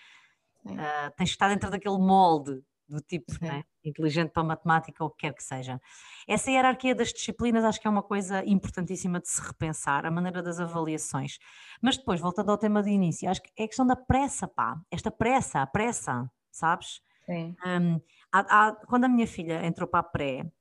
Uh, 0.65 1.11
tens 1.17 1.29
que 1.29 1.35
estar 1.35 1.49
dentro 1.49 1.69
daquele 1.69 1.97
molde 1.97 2.61
do 2.87 3.01
tipo 3.01 3.31
né, 3.41 3.63
inteligente 3.83 4.31
para 4.31 4.43
matemática 4.43 5.03
ou 5.03 5.09
o 5.09 5.13
que 5.13 5.27
quer 5.27 5.33
que 5.33 5.43
seja. 5.43 5.79
Essa 6.27 6.51
hierarquia 6.51 6.93
das 6.93 7.13
disciplinas 7.13 7.63
acho 7.63 7.79
que 7.79 7.87
é 7.87 7.89
uma 7.89 8.03
coisa 8.03 8.43
importantíssima 8.45 9.19
de 9.19 9.29
se 9.29 9.41
repensar, 9.41 10.05
a 10.05 10.11
maneira 10.11 10.43
das 10.43 10.59
avaliações. 10.59 11.37
Mas 11.81 11.97
depois, 11.97 12.19
voltando 12.19 12.51
ao 12.51 12.57
tema 12.57 12.83
de 12.83 12.89
início, 12.89 13.29
acho 13.29 13.41
que 13.41 13.51
é 13.57 13.63
a 13.63 13.67
questão 13.67 13.87
da 13.87 13.95
pressa, 13.95 14.47
pá, 14.47 14.79
esta 14.91 15.09
pressa, 15.09 15.61
a 15.61 15.67
pressa, 15.67 16.29
sabes? 16.51 17.01
Sim. 17.25 17.55
Um, 17.65 18.01
há, 18.31 18.67
há, 18.67 18.71
quando 18.87 19.05
a 19.05 19.09
minha 19.09 19.27
filha 19.27 19.65
entrou 19.65 19.87
para 19.87 20.01
a 20.01 20.03
pré, 20.03 20.51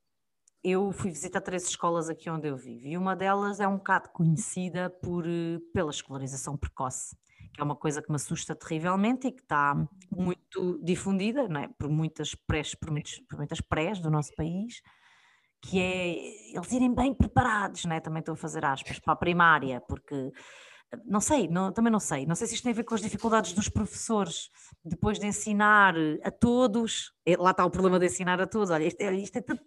eu 0.62 0.92
fui 0.92 1.10
visitar 1.10 1.40
três 1.40 1.68
escolas 1.68 2.08
aqui 2.08 2.30
onde 2.30 2.48
eu 2.48 2.56
vivo 2.56 2.86
e 2.86 2.96
uma 2.96 3.14
delas 3.14 3.60
é 3.60 3.68
um 3.68 3.76
bocado 3.76 4.08
conhecida 4.10 4.90
por, 4.90 5.24
pela 5.72 5.90
escolarização 5.90 6.56
precoce 6.56 7.16
que 7.56 7.60
é 7.60 7.64
uma 7.64 7.74
coisa 7.74 8.02
que 8.02 8.10
me 8.10 8.16
assusta 8.16 8.54
terrivelmente 8.54 9.28
e 9.28 9.32
que 9.32 9.40
está 9.40 9.74
muito 10.10 10.78
difundida 10.82 11.48
não 11.48 11.60
é? 11.60 11.68
por, 11.78 11.88
muitas 11.88 12.34
prés, 12.34 12.74
por, 12.74 12.90
muitos, 12.90 13.18
por 13.28 13.38
muitas 13.38 13.60
prés 13.62 13.98
do 13.98 14.10
nosso 14.10 14.34
país, 14.34 14.82
que 15.66 15.80
é 15.80 16.56
eles 16.56 16.72
irem 16.72 16.94
bem 16.94 17.12
preparados, 17.12 17.84
não 17.84 17.94
é? 17.94 18.00
também 18.00 18.20
estou 18.20 18.34
a 18.34 18.36
fazer 18.36 18.64
aspas, 18.64 18.98
para 18.98 19.12
a 19.12 19.16
primária, 19.16 19.80
porque 19.88 20.30
não 21.04 21.20
sei, 21.20 21.48
não, 21.48 21.72
também 21.72 21.92
não 21.92 21.98
sei, 21.98 22.24
não 22.24 22.34
sei 22.34 22.46
se 22.46 22.54
isto 22.54 22.62
tem 22.62 22.72
a 22.72 22.76
ver 22.76 22.84
com 22.84 22.94
as 22.94 23.00
dificuldades 23.00 23.52
dos 23.52 23.68
professores 23.68 24.48
depois 24.84 25.18
de 25.18 25.26
ensinar 25.26 25.94
a 26.22 26.30
todos, 26.30 27.12
é, 27.26 27.36
lá 27.36 27.50
está 27.50 27.64
o 27.64 27.70
problema 27.70 27.98
de 27.98 28.06
ensinar 28.06 28.40
a 28.40 28.46
todos, 28.46 28.70
olha, 28.70 28.84
isto, 28.84 29.00
é, 29.00 29.14
isto 29.14 29.36
é 29.36 29.40
tudo, 29.40 29.60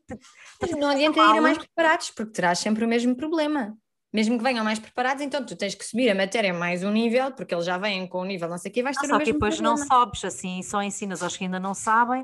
não 0.80 0.90
adianta 0.90 1.20
irem 1.20 1.42
mais 1.42 1.58
preparados, 1.58 2.12
porque 2.12 2.32
terás 2.32 2.60
sempre 2.60 2.86
o 2.86 2.88
mesmo 2.88 3.16
problema 3.16 3.78
mesmo 4.12 4.38
que 4.38 4.44
venham 4.44 4.66
mais 4.66 4.80
preparados, 4.80 5.24
então 5.24 5.46
tu 5.46 5.56
tens 5.56 5.76
que 5.76 5.86
subir 5.86 6.10
a 6.10 6.16
matéria 6.16 6.52
mais 6.52 6.84
um 6.84 6.92
nível, 6.92 7.32
porque 7.32 7.54
eles 7.54 7.66
já 7.66 7.78
vêm 7.78 8.08
com 8.08 8.22
o 8.22 8.26
nível 8.26 8.50
não 8.50 8.58
sei 8.58 8.72
o 8.72 8.74
que, 8.74 8.82
vais 8.82 8.98
ter 8.98 9.08
só 9.08 9.16
o 9.16 9.18
mesmo 9.20 9.26
que 9.26 9.34
depois 9.34 9.56
problema. 9.56 9.78
não 9.78 9.86
sobes 9.86 10.26
assim, 10.26 10.64
só 10.64 10.82
ensinas 10.82 11.22
aos 11.22 11.38
que 11.38 11.44
ainda 11.44 11.60
não 11.60 11.76
sabem. 11.76 12.24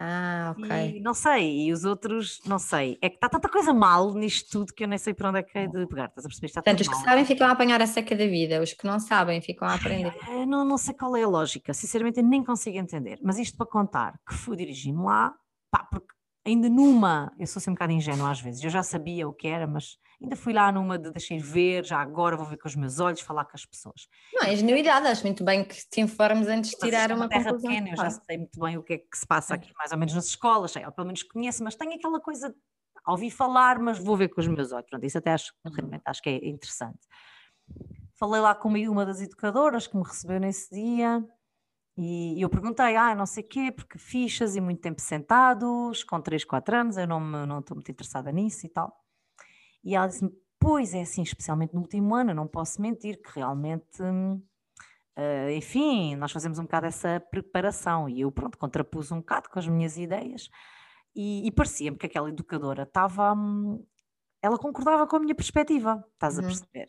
Ah, 0.00 0.54
ok. 0.56 0.96
E 0.96 1.00
não 1.00 1.12
sei, 1.12 1.66
e 1.66 1.72
os 1.72 1.84
outros, 1.84 2.40
não 2.46 2.58
sei. 2.58 2.96
É 3.02 3.08
que 3.08 3.16
está 3.16 3.28
tanta 3.28 3.48
coisa 3.48 3.74
mal 3.74 4.14
nisto 4.14 4.48
tudo 4.50 4.72
que 4.72 4.84
eu 4.84 4.88
nem 4.88 4.98
sei 4.98 5.12
por 5.12 5.26
onde 5.26 5.40
é 5.40 5.42
que 5.42 5.58
é 5.58 5.66
de 5.66 5.86
pegar. 5.88 6.06
Estás 6.06 6.24
a 6.24 6.28
perceber? 6.28 6.46
Está 6.46 6.62
Portanto, 6.62 6.80
os 6.82 6.88
que 6.88 6.94
mal. 6.94 7.04
sabem 7.04 7.24
ficam 7.24 7.46
a 7.48 7.50
apanhar 7.50 7.82
a 7.82 7.86
seca 7.86 8.14
da 8.14 8.26
vida, 8.26 8.62
os 8.62 8.72
que 8.72 8.86
não 8.86 9.00
sabem 9.00 9.40
ficam 9.40 9.66
a 9.66 9.74
aprender. 9.74 10.14
É, 10.28 10.46
não, 10.46 10.64
não 10.64 10.78
sei 10.78 10.94
qual 10.94 11.16
é 11.16 11.22
a 11.24 11.28
lógica, 11.28 11.74
sinceramente 11.74 12.20
eu 12.20 12.24
nem 12.24 12.44
consigo 12.44 12.78
entender. 12.78 13.18
Mas 13.22 13.38
isto 13.38 13.56
para 13.56 13.66
contar 13.66 14.18
que 14.28 14.34
fui 14.34 14.56
dirigir-me 14.56 15.02
lá, 15.02 15.34
pá, 15.70 15.84
porque 15.90 16.14
ainda 16.48 16.68
numa, 16.68 17.32
eu 17.38 17.46
sou 17.46 17.60
assim 17.60 17.70
um 17.70 17.74
bocado 17.74 17.92
ingênua 17.92 18.30
às 18.30 18.40
vezes, 18.40 18.62
eu 18.62 18.70
já 18.70 18.82
sabia 18.82 19.28
o 19.28 19.32
que 19.32 19.46
era, 19.46 19.66
mas 19.66 19.98
ainda 20.20 20.34
fui 20.34 20.52
lá 20.52 20.72
numa 20.72 20.98
de 20.98 21.10
deixei 21.10 21.38
ver, 21.38 21.84
já 21.84 21.98
agora 21.98 22.36
vou 22.36 22.46
ver 22.46 22.56
com 22.56 22.66
os 22.66 22.74
meus 22.74 22.98
olhos, 22.98 23.20
falar 23.20 23.44
com 23.44 23.52
as 23.54 23.64
pessoas. 23.64 24.08
Não, 24.34 24.46
é 24.46 24.56
genuidade, 24.56 25.06
acho 25.06 25.22
muito 25.24 25.44
bem 25.44 25.64
que 25.64 25.76
te 25.88 26.00
informes 26.00 26.48
antes 26.48 26.70
de 26.70 26.78
tirar 26.78 27.10
é 27.10 27.14
uma, 27.14 27.28
terra 27.28 27.44
conclusão. 27.44 27.70
Pequena, 27.70 27.90
eu 27.90 27.96
já 27.96 28.10
sei 28.10 28.38
muito 28.38 28.58
bem 28.58 28.76
o 28.76 28.82
que 28.82 28.94
é 28.94 28.98
que 28.98 29.18
se 29.18 29.26
passa 29.26 29.54
aqui, 29.54 29.70
mais 29.76 29.92
ou 29.92 29.98
menos 29.98 30.14
nas 30.14 30.26
escolas, 30.26 30.72
sei, 30.72 30.84
ou 30.84 30.92
pelo 30.92 31.06
menos 31.06 31.22
conheço, 31.22 31.62
mas 31.62 31.74
tenho 31.76 31.94
aquela 31.94 32.20
coisa, 32.20 32.54
ouvi 33.06 33.30
falar, 33.30 33.78
mas 33.78 33.98
vou 33.98 34.16
ver 34.16 34.28
com 34.28 34.40
os 34.40 34.48
meus 34.48 34.72
olhos, 34.72 34.86
pronto, 34.88 35.04
isso 35.04 35.18
até 35.18 35.32
acho, 35.32 35.52
uhum. 35.64 35.72
realmente 35.72 36.02
acho 36.04 36.22
que 36.22 36.30
é 36.30 36.48
interessante. 36.48 37.00
Falei 38.14 38.40
lá 38.40 38.54
com 38.54 38.68
uma 38.68 39.06
das 39.06 39.20
educadoras 39.20 39.86
que 39.86 39.96
me 39.96 40.02
recebeu 40.02 40.40
nesse 40.40 40.74
dia, 40.74 41.24
e 42.00 42.40
eu 42.40 42.48
perguntei, 42.48 42.94
ah, 42.94 43.12
não 43.12 43.26
sei 43.26 43.42
o 43.42 43.48
quê, 43.48 43.72
porque 43.72 43.98
fichas 43.98 44.54
e 44.54 44.60
muito 44.60 44.80
tempo 44.80 45.00
sentados, 45.00 46.04
com 46.04 46.20
3, 46.20 46.44
4 46.44 46.76
anos, 46.76 46.96
eu 46.96 47.08
não, 47.08 47.18
me, 47.18 47.44
não 47.44 47.58
estou 47.58 47.74
muito 47.74 47.90
interessada 47.90 48.30
nisso 48.30 48.64
e 48.66 48.68
tal. 48.68 48.96
E 49.82 49.96
ela 49.96 50.06
disse-me, 50.06 50.30
pois 50.60 50.94
é 50.94 51.00
assim, 51.00 51.22
especialmente 51.22 51.74
no 51.74 51.80
último 51.80 52.14
ano, 52.14 52.30
eu 52.30 52.36
não 52.36 52.46
posso 52.46 52.80
mentir, 52.80 53.20
que 53.20 53.34
realmente, 53.34 54.00
uh, 54.00 55.50
enfim, 55.56 56.14
nós 56.14 56.30
fazemos 56.30 56.60
um 56.60 56.62
bocado 56.62 56.86
essa 56.86 57.18
preparação. 57.32 58.08
E 58.08 58.20
eu, 58.20 58.30
pronto, 58.30 58.56
contrapus 58.56 59.10
um 59.10 59.18
bocado 59.18 59.48
com 59.50 59.58
as 59.58 59.66
minhas 59.66 59.96
ideias 59.96 60.48
e, 61.16 61.48
e 61.48 61.50
parecia-me 61.50 61.98
que 61.98 62.06
aquela 62.06 62.28
educadora 62.28 62.84
estava, 62.84 63.34
ela 64.40 64.56
concordava 64.56 65.04
com 65.04 65.16
a 65.16 65.18
minha 65.18 65.34
perspectiva, 65.34 66.04
estás 66.12 66.38
a 66.38 66.42
uhum. 66.42 66.46
perceber? 66.46 66.86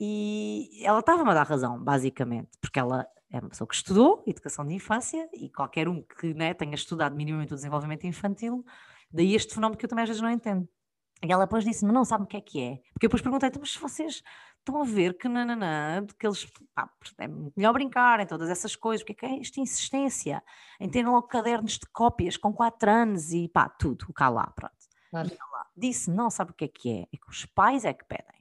E 0.00 0.82
ela 0.82 1.00
estava-me 1.00 1.30
a 1.30 1.34
dar 1.34 1.46
razão, 1.46 1.78
basicamente, 1.78 2.56
porque 2.62 2.78
ela 2.78 3.06
é 3.30 3.38
uma 3.38 3.48
pessoa 3.48 3.66
que 3.66 3.74
estudou 3.74 4.22
educação 4.26 4.66
de 4.66 4.74
infância 4.74 5.28
e 5.32 5.50
qualquer 5.50 5.88
um 5.88 6.02
que 6.02 6.32
né, 6.34 6.54
tenha 6.54 6.74
estudado 6.74 7.14
minimamente 7.14 7.52
o 7.52 7.56
desenvolvimento 7.56 8.06
infantil, 8.06 8.64
daí 9.10 9.34
este 9.34 9.54
fenómeno 9.54 9.78
que 9.78 9.84
eu 9.84 9.88
também 9.88 10.02
às 10.02 10.08
vezes 10.08 10.22
não 10.22 10.30
entendo. 10.30 10.68
E 11.24 11.32
ela 11.32 11.44
depois 11.44 11.64
disse-me, 11.64 11.92
não 11.92 12.04
sabe 12.04 12.24
o 12.24 12.26
que 12.26 12.36
é 12.36 12.40
que 12.40 12.62
é. 12.62 12.76
Porque 12.92 13.06
eu 13.06 13.08
depois 13.08 13.22
perguntei, 13.22 13.48
então, 13.48 13.60
mas 13.60 13.74
vocês 13.74 14.22
estão 14.58 14.80
a 14.80 14.84
ver 14.84 15.16
que 15.16 15.28
nananã, 15.28 16.06
que 16.18 16.26
eles, 16.26 16.46
pá, 16.74 16.90
é 17.18 17.26
melhor 17.56 17.72
brincar 17.72 18.20
em 18.20 18.26
todas 18.26 18.50
essas 18.50 18.76
coisas, 18.76 19.02
porque 19.02 19.24
é 19.24 19.28
que 19.28 19.34
é 19.34 19.40
esta 19.40 19.60
insistência 19.60 20.42
em 20.78 20.88
terem 20.88 21.10
logo 21.10 21.26
cadernos 21.26 21.78
de 21.78 21.86
cópias 21.92 22.36
com 22.36 22.52
4 22.52 22.90
anos 22.90 23.32
e 23.32 23.48
pá, 23.48 23.68
tudo, 23.68 24.12
cá 24.12 24.28
lá, 24.28 24.46
pronto. 24.48 24.74
Claro. 25.10 25.30
Disse, 25.74 26.10
não 26.10 26.28
sabe 26.28 26.50
o 26.50 26.54
que 26.54 26.64
é 26.64 26.68
que 26.68 26.90
é, 26.90 27.02
é 27.02 27.16
que 27.16 27.28
os 27.28 27.46
pais 27.46 27.84
é 27.84 27.94
que 27.94 28.04
pedem. 28.04 28.36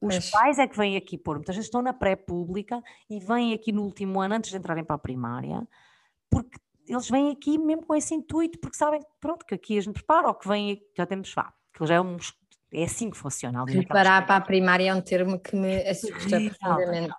Os 0.00 0.14
Mas... 0.14 0.30
pais 0.30 0.58
é 0.58 0.66
que 0.66 0.76
vêm 0.76 0.96
aqui 0.96 1.18
pôr, 1.18 1.36
muitas 1.36 1.56
vezes 1.56 1.66
estão 1.66 1.82
na 1.82 1.92
pré-pública 1.92 2.82
e 3.10 3.18
vêm 3.18 3.52
aqui 3.52 3.72
no 3.72 3.82
último 3.82 4.20
ano, 4.20 4.34
antes 4.34 4.50
de 4.50 4.56
entrarem 4.56 4.84
para 4.84 4.96
a 4.96 4.98
primária, 4.98 5.66
porque 6.30 6.58
eles 6.86 7.08
vêm 7.10 7.30
aqui 7.30 7.58
mesmo 7.58 7.84
com 7.84 7.94
esse 7.94 8.14
intuito, 8.14 8.58
porque 8.60 8.76
sabem 8.76 9.00
pronto, 9.20 9.44
que 9.44 9.54
aqui 9.54 9.76
a 9.76 9.80
gente 9.80 9.94
prepara, 9.94 10.28
ou 10.28 10.34
que 10.34 10.48
vêm, 10.48 10.80
já 10.96 11.04
temos, 11.04 11.32
vá, 11.34 11.52
que 11.72 11.84
já 11.84 11.96
é 11.96 12.00
um, 12.00 12.16
é 12.72 12.84
assim 12.84 13.10
que 13.10 13.16
funciona. 13.16 13.64
Preparar 13.64 14.26
para 14.26 14.36
a 14.36 14.40
primária 14.40 14.90
é 14.90 14.94
um 14.94 15.00
termo 15.00 15.38
que 15.38 15.56
me 15.56 15.82
assusta 15.88 16.40
profundamente. 16.40 17.14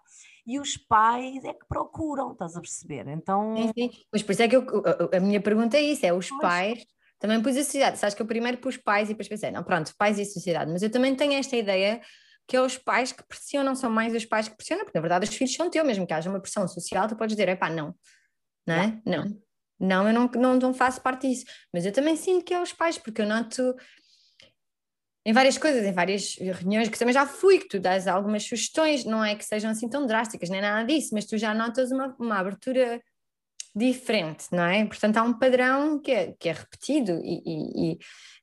E 0.47 0.59
os 0.59 0.77
pais 0.77 1.43
é 1.43 1.53
que 1.53 1.67
procuram, 1.67 2.31
estás 2.31 2.55
a 2.55 2.61
perceber? 2.61 3.07
Então. 3.07 3.55
Sim, 3.55 3.71
sim. 3.77 3.91
Mas 4.11 4.23
por 4.23 4.31
isso 4.31 4.41
é 4.41 4.47
que 4.47 4.55
eu, 4.55 4.65
a 5.15 5.19
minha 5.19 5.39
pergunta 5.39 5.77
é 5.77 5.81
isso: 5.81 6.03
é 6.05 6.11
os 6.11 6.27
pois. 6.27 6.41
pais. 6.41 6.85
Também 7.19 7.41
pus 7.41 7.55
a 7.55 7.63
sociedade. 7.63 7.99
Sabes 7.99 8.15
que 8.15 8.21
eu 8.21 8.25
primeiro 8.25 8.57
pus 8.57 8.77
pais 8.77 9.09
e 9.09 9.11
depois 9.11 9.27
pensei, 9.27 9.51
não, 9.51 9.61
pronto, 9.61 9.93
pais 9.97 10.17
e 10.17 10.25
sociedade. 10.25 10.71
Mas 10.71 10.81
eu 10.81 10.89
também 10.89 11.13
tenho 11.15 11.33
esta 11.33 11.55
ideia 11.55 12.01
que 12.49 12.57
é 12.57 12.61
os 12.61 12.79
pais 12.79 13.11
que 13.11 13.23
pressionam, 13.23 13.75
são 13.75 13.91
mais 13.91 14.13
os 14.15 14.25
pais 14.25 14.49
que 14.49 14.57
pressionam, 14.57 14.83
porque 14.83 14.97
na 14.97 15.01
verdade 15.01 15.29
os 15.29 15.35
filhos 15.35 15.53
são 15.53 15.69
teus, 15.69 15.85
mesmo 15.85 16.07
que 16.07 16.13
haja 16.13 16.29
uma 16.29 16.39
pressão 16.39 16.67
social, 16.67 17.07
tu 17.07 17.15
podes 17.15 17.35
dizer, 17.35 17.47
é 17.47 17.55
pá, 17.55 17.69
não, 17.69 17.95
não 18.65 18.75
é? 18.75 19.01
Não. 19.05 19.41
Não, 19.79 20.07
eu 20.07 20.13
não, 20.13 20.29
não, 20.35 20.55
não 20.55 20.73
faço 20.73 20.99
parte 20.99 21.29
disso. 21.29 21.45
Mas 21.71 21.85
eu 21.85 21.93
também 21.93 22.15
sinto 22.15 22.43
que 22.43 22.53
é 22.53 22.61
os 22.61 22.73
pais, 22.73 22.97
porque 22.97 23.21
eu 23.21 23.25
noto 23.25 23.75
em 25.25 25.31
várias 25.31 25.57
coisas, 25.59 25.85
em 25.85 25.93
várias 25.93 26.35
reuniões 26.37 26.89
que 26.89 26.97
também 26.97 27.13
já 27.13 27.25
fui, 27.25 27.59
que 27.59 27.67
tu 27.67 27.79
dás 27.79 28.07
algumas 28.07 28.43
sugestões, 28.43 29.05
não 29.05 29.23
é 29.23 29.35
que 29.35 29.45
sejam 29.45 29.69
assim 29.69 29.87
tão 29.87 30.07
drásticas, 30.07 30.49
nem 30.49 30.59
nada 30.59 30.85
disso, 30.85 31.11
mas 31.13 31.25
tu 31.25 31.37
já 31.37 31.53
notas 31.53 31.91
uma, 31.91 32.15
uma 32.19 32.39
abertura 32.39 32.99
diferente, 33.75 34.47
não 34.51 34.63
é? 34.63 34.85
Portanto, 34.85 35.17
há 35.17 35.23
um 35.23 35.37
padrão 35.37 35.99
que 36.01 36.11
é, 36.11 36.33
que 36.39 36.49
é 36.49 36.53
repetido 36.53 37.21
e, 37.23 37.43
e, 37.45 37.91
e, 37.91 37.97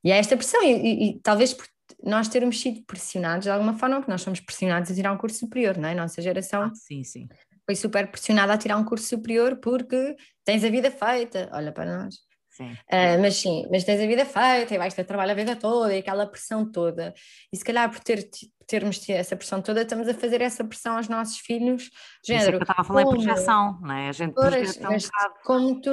e 0.05 0.13
há 0.13 0.17
esta 0.17 0.37
pressão, 0.37 0.63
e, 0.63 1.11
e, 1.11 1.21
talvez 1.21 1.53
por 1.53 1.67
nós 2.03 2.29
termos 2.29 2.61
sido 2.61 2.83
pressionados 2.85 3.45
de 3.45 3.51
alguma 3.51 3.75
forma, 3.75 3.97
porque 3.97 4.11
nós 4.11 4.23
somos 4.23 4.41
pressionados 4.41 4.91
a 4.91 4.95
tirar 4.95 5.13
um 5.13 5.19
curso 5.19 5.39
superior, 5.39 5.77
não 5.77 5.89
é? 5.89 5.95
Nossa 5.95 6.21
geração 6.23 6.63
ah, 6.63 6.73
sim, 6.75 7.03
sim. 7.05 7.29
foi 7.65 7.75
super 7.75 8.11
pressionada 8.11 8.53
a 8.53 8.59
tirar 8.59 8.77
um 8.77 8.85
curso 8.85 9.09
superior 9.09 9.57
porque 9.57 10.17
tens 10.45 10.65
a 10.65 10.69
vida 10.69 10.91
feita, 10.91 11.49
olha 11.53 11.73
para 11.73 11.99
nós. 11.99 12.17
Sim. 12.57 12.73
Uh, 12.73 13.21
mas 13.21 13.37
sim, 13.37 13.67
mas 13.71 13.85
tens 13.85 14.01
a 14.01 14.07
vida 14.07 14.25
feita 14.25 14.75
e 14.75 14.79
vais 14.79 14.95
ter 14.95 15.05
trabalho 15.05 15.33
a 15.33 15.35
vida 15.35 15.55
toda 15.57 15.95
e 15.95 15.99
aquela 15.99 16.27
pressão 16.27 16.71
toda. 16.71 17.13
E 17.53 17.57
se 17.57 17.63
calhar 17.63 17.91
por 17.91 18.01
ter, 18.01 18.29
termos 18.67 19.09
essa 19.09 19.37
pressão 19.37 19.63
toda, 19.63 19.83
estamos 19.83 20.09
a 20.09 20.15
fazer 20.15 20.41
essa 20.41 20.65
pressão 20.65 20.97
aos 20.97 21.09
nossos 21.09 21.39
filhos. 21.39 21.91
Género, 22.25 22.43
Isso 22.43 22.49
é 22.49 22.53
que 22.53 22.57
eu 22.57 22.63
estava 22.63 22.81
a 22.81 22.85
falar 22.85 23.05
como, 23.05 23.17
em 23.17 23.25
projeção, 23.25 23.79
não 23.81 23.95
é? 23.95 24.09
A 24.09 24.13
gente 24.13 24.35
pois, 24.35 24.79
mas, 24.79 25.11
como 25.45 25.81
tu 25.81 25.91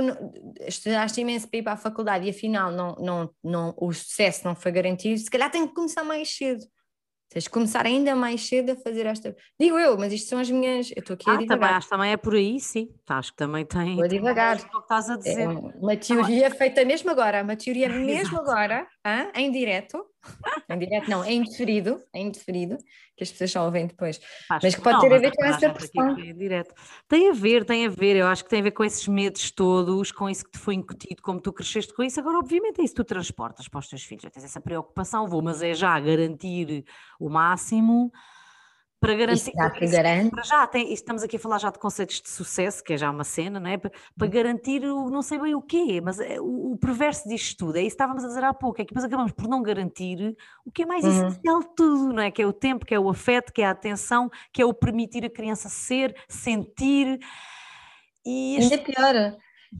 estudaste 0.67 1.21
imenso 1.21 1.47
para 1.47 1.59
ir 1.59 1.63
para 1.63 1.73
a 1.73 1.77
faculdade 1.77 2.25
e 2.25 2.29
afinal 2.31 2.71
não, 2.71 2.95
não, 2.95 3.29
não, 3.43 3.73
o 3.77 3.93
sucesso 3.93 4.45
não 4.45 4.55
foi 4.55 4.71
garantido, 4.71 5.19
se 5.19 5.29
calhar 5.29 5.51
tem 5.51 5.67
que 5.67 5.73
começar 5.73 6.03
mais 6.03 6.35
cedo. 6.35 6.63
Tens 7.33 7.45
de 7.45 7.49
começar 7.49 7.83
ainda 7.83 8.15
mais 8.15 8.47
cedo 8.47 8.73
a 8.73 8.75
fazer 8.75 9.07
esta. 9.07 9.35
Digo 9.59 9.79
eu, 9.79 9.97
mas 9.97 10.13
isto 10.13 10.29
são 10.29 10.37
as 10.37 10.51
minhas. 10.51 10.91
Eu 10.91 10.99
estou 10.99 11.15
aqui 11.15 11.27
ah, 11.27 11.33
a 11.33 11.37
divagar. 11.37 11.59
Também, 11.59 11.75
acho 11.75 11.87
que 11.87 11.89
também 11.89 12.11
é 12.11 12.17
por 12.17 12.35
aí, 12.35 12.59
sim. 12.59 12.89
Acho 13.09 13.31
que 13.31 13.37
também 13.37 13.65
tem. 13.65 13.95
Vou 13.95 14.07
devagar. 14.07 14.57
É 14.57 14.61
o 14.61 14.69
que 14.69 14.77
estás 14.77 15.09
a 15.09 15.17
dizer. 15.17 15.41
É 15.41 15.47
uma 15.47 15.97
teoria 15.97 16.51
feita 16.51 16.85
mesmo 16.85 17.09
agora, 17.09 17.41
uma 17.41 17.55
teoria 17.55 17.89
mesmo 17.89 18.37
agora. 18.39 18.87
Hã? 19.05 19.31
em 19.35 19.51
direto, 19.51 20.05
em 20.69 20.77
direto 20.77 21.09
não, 21.09 21.23
em 21.25 21.39
indiferido, 21.39 21.99
em 22.13 22.27
indiferido, 22.27 22.77
que 23.15 23.23
as 23.23 23.31
pessoas 23.31 23.51
só 23.51 23.65
ouvem 23.65 23.87
depois, 23.87 24.19
mas 24.49 24.75
que 24.75 24.81
pode 24.81 24.95
não, 24.95 25.01
ter 25.01 25.13
a 25.13 25.19
ver 25.19 25.31
com 25.35 25.43
há 25.43 25.47
essa 25.47 25.69
pressão. 25.71 26.17
é 26.19 26.33
direto. 26.33 26.73
Tem 27.07 27.29
a 27.29 27.33
ver, 27.33 27.65
tem 27.65 27.85
a 27.85 27.89
ver, 27.89 28.15
eu 28.15 28.27
acho 28.27 28.43
que 28.43 28.49
tem 28.49 28.59
a 28.59 28.63
ver 28.63 28.71
com 28.71 28.83
esses 28.83 29.07
medos 29.07 29.51
todos, 29.51 30.11
com 30.11 30.29
isso 30.29 30.45
que 30.45 30.51
te 30.51 30.59
foi 30.59 30.75
incutido, 30.75 31.21
como 31.21 31.41
tu 31.41 31.51
cresceste 31.51 31.93
com 31.93 32.03
isso, 32.03 32.19
agora 32.19 32.37
obviamente 32.39 32.79
é 32.81 32.83
isso 32.83 32.93
que 32.93 33.03
tu 33.03 33.05
transportas 33.05 33.67
para 33.67 33.79
os 33.79 33.87
teus 33.87 34.03
filhos, 34.03 34.23
já 34.23 34.29
tens 34.29 34.45
essa 34.45 34.61
preocupação, 34.61 35.27
vou, 35.27 35.41
mas 35.41 35.61
é 35.61 35.73
já 35.73 35.99
garantir 35.99 36.85
o 37.19 37.29
máximo 37.29 38.11
para 39.03 39.15
garantir. 39.15 39.51
Já 39.55 39.67
isso- 39.81 39.91
garante. 39.93 40.29
para 40.31 40.43
já, 40.43 40.67
tem, 40.67 40.93
estamos 40.93 41.23
aqui 41.23 41.35
a 41.35 41.39
falar 41.39 41.57
já 41.57 41.69
de 41.69 41.77
conceitos 41.79 42.21
de 42.21 42.29
sucesso, 42.29 42.83
que 42.83 42.93
é 42.93 42.97
já 42.97 43.11
uma 43.11 43.23
cena, 43.23 43.59
não 43.59 43.69
é? 43.69 43.77
Para, 43.77 43.91
para 44.17 44.27
garantir 44.27 44.83
o 44.85 45.09
não 45.09 45.21
sei 45.21 45.37
bem 45.39 45.53
o 45.53 45.61
quê, 45.61 45.99
mas 46.01 46.19
é, 46.19 46.39
o, 46.39 46.71
o 46.73 46.77
perverso 46.77 47.27
disto 47.27 47.57
tudo, 47.57 47.77
é 47.77 47.81
isso 47.81 47.89
que 47.89 47.93
estávamos 47.93 48.23
a 48.23 48.27
dizer 48.27 48.43
há 48.43 48.53
pouco, 48.53 48.81
é 48.81 48.85
que 48.85 48.93
depois 48.93 49.05
acabamos 49.05 49.31
por 49.33 49.47
não 49.47 49.61
garantir 49.61 50.35
o 50.65 50.71
que 50.71 50.83
é 50.83 50.85
mais 50.85 51.03
Uhum. 51.03 51.27
essencial 51.27 51.59
de 51.59 51.75
tudo, 51.75 52.13
não 52.13 52.23
é? 52.23 52.31
Que 52.31 52.41
é 52.41 52.47
o 52.47 52.53
tempo, 52.53 52.85
que 52.85 52.95
é 52.95 52.99
o 52.99 53.09
afeto, 53.09 53.51
que 53.53 53.61
é 53.61 53.65
a 53.65 53.71
atenção, 53.71 54.29
que 54.51 54.61
é 54.61 54.65
o 54.65 54.73
permitir 54.73 55.25
a 55.25 55.29
criança 55.29 55.69
ser, 55.69 56.15
sentir. 56.27 57.19
E 58.25 58.55
este- 58.57 58.73
Ainda 58.75 58.83
pior, 58.85 59.37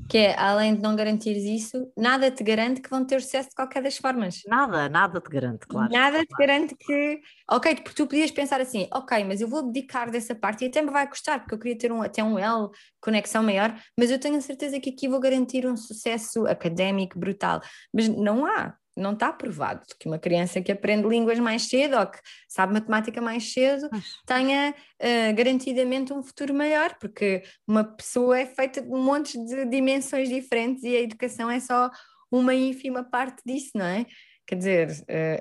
que 0.10 0.17
é, 0.17 0.39
além 0.39 0.75
de 0.75 0.82
não 0.82 0.95
garantires 0.95 1.43
isso, 1.43 1.91
nada 1.97 2.29
te 2.29 2.43
garante 2.43 2.82
que 2.82 2.89
vão 2.89 3.06
ter 3.06 3.21
sucesso 3.21 3.49
de 3.49 3.56
qualquer 3.56 3.82
das 3.82 3.97
formas. 3.97 4.41
nada, 4.47 4.88
nada 4.89 5.19
te 5.19 5.29
garante, 5.29 5.65
claro. 5.67 5.91
Nada 5.91 6.19
te 6.19 6.27
claro. 6.27 6.39
garante 6.39 6.75
que. 6.75 7.21
Ok, 7.49 7.75
porque 7.75 7.93
tu 7.95 8.08
podias 8.08 8.32
pensar 8.32 8.62
assim, 8.62 8.88
ok, 8.93 9.23
mas 9.23 9.41
eu 9.41 9.47
vou 9.47 9.60
abdicar 9.60 10.12
dessa 10.12 10.36
parte 10.36 10.63
e 10.63 10.67
até 10.67 10.82
me 10.82 10.91
vai 10.91 11.08
custar, 11.08 11.39
porque 11.39 11.56
eu 11.56 11.60
queria 11.60 11.77
ter 11.77 11.91
um, 11.91 12.01
até 12.01 12.23
um 12.23 12.38
L, 12.38 12.69
conexão 13.01 13.43
maior, 13.43 13.75
mas 13.97 14.12
eu 14.12 14.19
tenho 14.19 14.38
a 14.38 14.41
certeza 14.41 14.79
que 14.79 14.89
aqui 14.91 15.08
vou 15.08 15.19
garantir 15.19 15.65
um 15.65 15.75
sucesso 15.75 16.45
académico 16.47 17.17
brutal. 17.17 17.62
Mas 17.93 18.08
não 18.08 18.45
há, 18.45 18.75
não 18.95 19.13
está 19.13 19.32
provado 19.34 19.82
que 19.99 20.08
uma 20.08 20.19
criança 20.19 20.62
que 20.62 20.71
aprende 20.71 21.08
línguas 21.08 21.39
mais 21.39 21.63
cedo 21.63 21.97
ou 21.97 22.06
que 22.06 22.19
sabe 22.47 22.73
matemática 22.73 23.21
mais 23.21 23.51
cedo 23.51 23.89
tenha 24.25 24.73
eh, 24.99 25.34
garantidamente 25.34 26.13
um 26.13 26.21
futuro 26.21 26.53
maior, 26.53 26.95
porque 26.99 27.43
uma 27.67 27.84
pessoa 27.84 28.39
é 28.39 28.45
feita 28.45 28.82
de 28.82 28.89
um 28.89 29.03
monte 29.03 29.38
de 29.45 29.65
dimensões 29.65 30.29
diferentes 30.29 30.84
e 30.84 30.95
a 30.95 31.01
educação 31.01 31.49
é 31.49 31.60
só 31.60 31.89
uma 32.32 32.53
ínfima 32.53 33.03
parte 33.03 33.41
disso, 33.45 33.71
não 33.75 33.86
é? 33.86 34.06
Quer 34.45 34.56
dizer, 34.56 34.89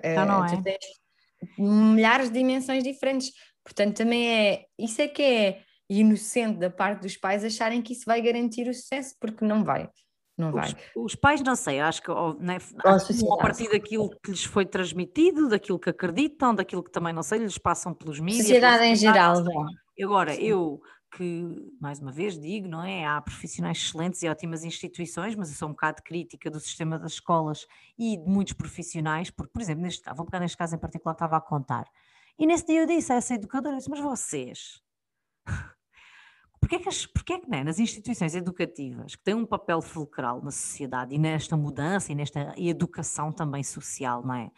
Então 0.02 0.26
não 0.26 0.46
tu 0.46 0.62
é. 0.68 0.78
milhares 1.58 2.28
de 2.28 2.38
dimensões 2.38 2.84
diferentes, 2.84 3.32
portanto 3.64 3.96
também 3.96 4.28
é, 4.28 4.64
isso 4.78 5.00
é 5.02 5.08
que 5.08 5.22
é 5.22 5.62
inocente 5.88 6.58
da 6.58 6.70
parte 6.70 7.02
dos 7.02 7.16
pais 7.16 7.44
acharem 7.44 7.82
que 7.82 7.92
isso 7.92 8.04
vai 8.06 8.20
garantir 8.22 8.68
o 8.68 8.74
sucesso, 8.74 9.14
porque 9.20 9.44
não 9.44 9.64
vai, 9.64 9.88
não 10.36 10.52
vai. 10.52 10.70
Os, 10.96 11.12
os 11.12 11.14
pais, 11.14 11.42
não 11.42 11.54
sei, 11.54 11.80
acho 11.80 12.02
que 12.02 12.10
ó, 12.10 12.34
né, 12.34 12.58
Ou 13.24 13.34
a 13.34 13.38
partir 13.38 13.70
daquilo 13.70 14.10
que 14.22 14.30
lhes 14.30 14.44
foi 14.44 14.64
transmitido, 14.64 15.48
daquilo 15.48 15.78
que 15.78 15.90
acreditam, 15.90 16.54
daquilo 16.54 16.82
que 16.82 16.90
também, 16.90 17.12
não 17.12 17.22
sei, 17.22 17.40
lhes 17.40 17.58
passam 17.58 17.94
pelos 17.94 18.18
mídias. 18.18 18.46
Sociedade 18.46 18.84
em 18.84 18.96
geral, 18.96 19.42
não. 19.42 19.66
Agora, 20.00 20.34
Sim. 20.34 20.42
eu 20.42 20.82
que, 21.16 21.70
mais 21.80 22.00
uma 22.00 22.10
vez, 22.10 22.38
digo, 22.38 22.66
não 22.66 22.82
é? 22.82 23.04
Há 23.04 23.20
profissionais 23.20 23.78
excelentes 23.78 24.22
e 24.22 24.28
ótimas 24.28 24.64
instituições, 24.64 25.34
mas 25.34 25.50
eu 25.50 25.56
sou 25.56 25.68
um 25.68 25.72
bocado 25.72 26.02
crítica 26.02 26.50
do 26.50 26.58
sistema 26.58 26.98
das 26.98 27.12
escolas 27.12 27.66
e 27.98 28.16
de 28.16 28.24
muitos 28.24 28.54
profissionais, 28.54 29.30
porque, 29.30 29.52
por 29.52 29.60
exemplo, 29.60 29.82
neste, 29.82 30.02
vou 30.14 30.24
pegar 30.24 30.40
neste 30.40 30.56
caso 30.56 30.74
em 30.74 30.78
particular 30.78 31.12
estava 31.12 31.36
a 31.36 31.40
contar. 31.40 31.84
E 32.38 32.46
nesse 32.46 32.66
dia 32.66 32.80
eu 32.80 32.86
disse 32.86 33.12
a 33.12 33.16
essa 33.16 33.34
educadora, 33.34 33.76
disse, 33.76 33.90
mas 33.90 34.00
vocês, 34.00 34.82
Porquê 36.62 36.78
que, 36.78 36.88
as, 36.88 37.04
porquê 37.04 37.40
que 37.40 37.50
né, 37.50 37.64
nas 37.64 37.80
instituições 37.80 38.36
educativas, 38.36 39.16
que 39.16 39.24
têm 39.24 39.34
um 39.34 39.44
papel 39.44 39.82
fulcral 39.82 40.40
na 40.40 40.52
sociedade 40.52 41.12
e 41.12 41.18
nesta 41.18 41.56
mudança 41.56 42.12
e 42.12 42.14
nesta 42.14 42.54
educação 42.56 43.32
também 43.32 43.64
social, 43.64 44.24
não 44.24 44.36
é? 44.36 44.50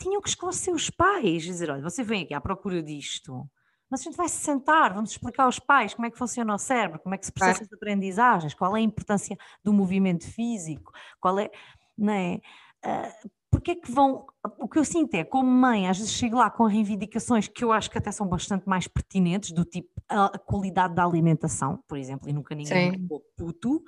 Tinham 0.00 0.20
que 0.20 0.28
esclarecer 0.28 0.74
os 0.74 0.90
pais, 0.90 1.44
dizer, 1.44 1.70
olha, 1.70 1.80
você 1.80 2.02
vem 2.02 2.24
aqui 2.24 2.34
à 2.34 2.40
procura 2.40 2.82
disto, 2.82 3.48
mas 3.88 4.00
a 4.00 4.04
gente 4.04 4.16
vai 4.16 4.28
se 4.28 4.38
sentar, 4.38 4.92
vamos 4.92 5.12
explicar 5.12 5.44
aos 5.44 5.60
pais 5.60 5.94
como 5.94 6.06
é 6.06 6.10
que 6.10 6.18
funciona 6.18 6.52
o 6.52 6.58
cérebro, 6.58 6.98
como 6.98 7.14
é 7.14 7.18
que 7.18 7.26
se 7.26 7.32
processa 7.32 7.62
as 7.62 7.72
aprendizagens, 7.72 8.52
qual 8.52 8.76
é 8.76 8.80
a 8.80 8.82
importância 8.82 9.36
do 9.62 9.72
movimento 9.72 10.28
físico, 10.28 10.92
qual 11.20 11.38
é, 11.38 11.48
não 11.96 12.12
é? 12.12 12.40
Ah, 12.82 13.12
porque 13.50 13.72
é 13.72 13.74
que 13.74 13.90
vão. 13.90 14.26
O 14.58 14.68
que 14.68 14.78
eu 14.78 14.84
sinto 14.84 15.14
é, 15.14 15.24
como 15.24 15.50
mãe, 15.50 15.88
às 15.88 15.98
vezes 15.98 16.12
chego 16.12 16.36
lá 16.36 16.50
com 16.50 16.64
reivindicações 16.64 17.48
que 17.48 17.64
eu 17.64 17.72
acho 17.72 17.90
que 17.90 17.98
até 17.98 18.10
são 18.12 18.26
bastante 18.26 18.68
mais 18.68 18.86
pertinentes, 18.86 19.52
do 19.52 19.64
tipo 19.64 19.88
a, 20.08 20.38
qualidade 20.38 20.94
da 20.94 21.04
alimentação, 21.04 21.82
por 21.86 21.98
exemplo, 21.98 22.28
e 22.28 22.32
nunca 22.32 22.54
ninguém 22.54 22.92
Sim. 22.92 22.98
ficou 22.98 23.22
puto. 23.36 23.82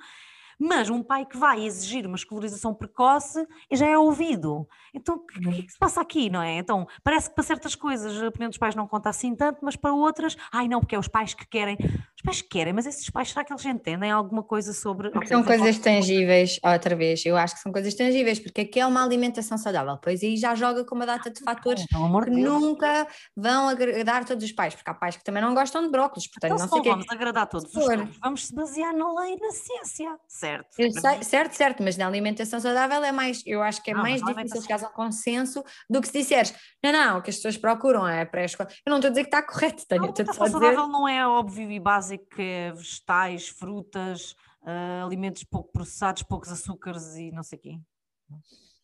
Mas 0.63 0.91
um 0.91 1.01
pai 1.01 1.25
que 1.25 1.37
vai 1.37 1.65
exigir 1.65 2.05
uma 2.05 2.15
escolarização 2.15 2.71
precoce 2.71 3.47
já 3.71 3.87
é 3.87 3.97
ouvido. 3.97 4.67
Então, 4.93 5.15
o 5.15 5.25
que, 5.25 5.39
que 5.39 5.49
é 5.49 5.61
que 5.63 5.71
se 5.71 5.79
passa 5.79 5.99
aqui, 5.99 6.29
não 6.29 6.39
é? 6.39 6.59
Então, 6.59 6.87
parece 7.03 7.29
que 7.29 7.33
para 7.33 7.43
certas 7.43 7.73
coisas 7.73 8.21
a 8.21 8.27
opinião 8.27 8.47
dos 8.47 8.59
pais 8.59 8.75
não 8.75 8.87
conta 8.87 9.09
assim 9.09 9.35
tanto, 9.35 9.57
mas 9.63 9.75
para 9.75 9.91
outras, 9.91 10.37
ai 10.51 10.67
não, 10.67 10.79
porque 10.79 10.93
é 10.93 10.99
os 10.99 11.07
pais 11.07 11.33
que 11.33 11.47
querem. 11.47 11.77
Os 12.21 12.23
pais 12.23 12.41
que 12.43 12.49
querem, 12.49 12.71
mas 12.71 12.85
esses 12.85 13.09
pais, 13.09 13.29
será 13.29 13.43
que 13.43 13.51
eles 13.51 13.65
entendem 13.65 14.11
alguma 14.11 14.43
coisa 14.43 14.73
sobre. 14.73 15.09
Porque 15.09 15.27
são 15.27 15.41
desenvolve- 15.41 15.63
coisas 15.73 15.81
tangíveis, 15.83 16.59
outra 16.63 16.95
vez, 16.95 17.25
eu 17.25 17.35
acho 17.35 17.55
que 17.55 17.61
são 17.61 17.71
coisas 17.71 17.93
tangíveis, 17.95 18.39
porque 18.39 18.61
aqui 18.61 18.79
é 18.79 18.85
uma 18.85 19.03
alimentação 19.03 19.57
saudável, 19.57 19.97
pois 20.01 20.21
aí 20.21 20.37
já 20.37 20.53
joga 20.53 20.85
com 20.85 20.93
uma 20.93 21.05
data 21.05 21.31
de 21.31 21.39
fatores 21.43 21.85
Pelo 21.87 22.05
amor 22.05 22.25
que 22.25 22.29
de 22.31 22.35
Deus. 22.41 22.61
nunca 22.61 23.07
vão 23.35 23.67
agradar 23.69 24.23
todos 24.25 24.43
os 24.45 24.51
pais, 24.51 24.75
porque 24.75 24.89
há 24.89 24.93
pais 24.93 25.17
que 25.17 25.23
também 25.23 25.41
não 25.41 25.55
gostam 25.55 25.81
de 25.81 25.89
brócolis, 25.89 26.27
portanto 26.27 26.51
Então, 26.53 26.57
não 26.59 26.67
se 26.67 26.73
sei 26.73 26.81
que 26.83 26.89
vamos 26.89 27.05
agradar 27.09 27.47
todos 27.47 27.73
os 27.75 27.85
pais, 27.85 28.09
vamos 28.21 28.45
se 28.47 28.53
basear 28.55 28.93
na 28.95 29.19
lei 29.19 29.33
e 29.33 29.39
na 29.41 29.49
ciência, 29.51 30.15
certo? 30.27 30.67
Sei- 30.75 31.23
certo, 31.23 31.53
certo, 31.53 31.81
mas 31.83 31.97
na 31.97 32.05
alimentação 32.05 32.59
saudável 32.59 33.03
é 33.03 33.11
mais, 33.11 33.41
eu 33.47 33.63
acho 33.63 33.81
que 33.81 33.89
é 33.89 33.93
Não, 33.95 34.01
mais 34.01 34.15
difícil 34.21 34.33
alimentação- 34.37 34.61
chegar 34.61 34.85
a 34.85 34.89
um 34.89 34.93
consenso 34.93 35.63
do 35.89 35.99
que 35.99 36.07
se 36.07 36.13
disseres, 36.19 36.53
não, 36.83 36.91
não, 36.91 37.17
o 37.17 37.21
que 37.23 37.31
as 37.31 37.37
pessoas 37.37 37.57
procuram 37.57 38.07
é 38.07 38.23
pré-escola. 38.25 38.69
Eu 38.85 38.91
não 38.91 38.97
estou 38.97 39.07
a 39.07 39.11
dizer 39.11 39.23
que 39.23 39.35
está 39.35 39.41
correto, 39.41 39.83
tenho, 39.87 40.01
alimentação 40.03 40.43
a 40.43 40.45
dizer. 40.47 40.59
saudável 40.59 40.87
não 40.87 41.07
é 41.07 41.25
óbvio 41.27 41.71
e 41.71 41.79
básico 41.79 42.10
que 42.17 42.41
é 42.41 42.71
vegetais, 42.71 43.47
frutas, 43.49 44.35
ah, 44.65 45.03
alimentos 45.05 45.43
pouco 45.43 45.71
processados, 45.71 46.23
poucos 46.23 46.49
açúcares 46.51 47.15
e 47.15 47.31
não 47.31 47.43
sei 47.43 47.57
o 47.57 47.61
quê. 47.61 47.79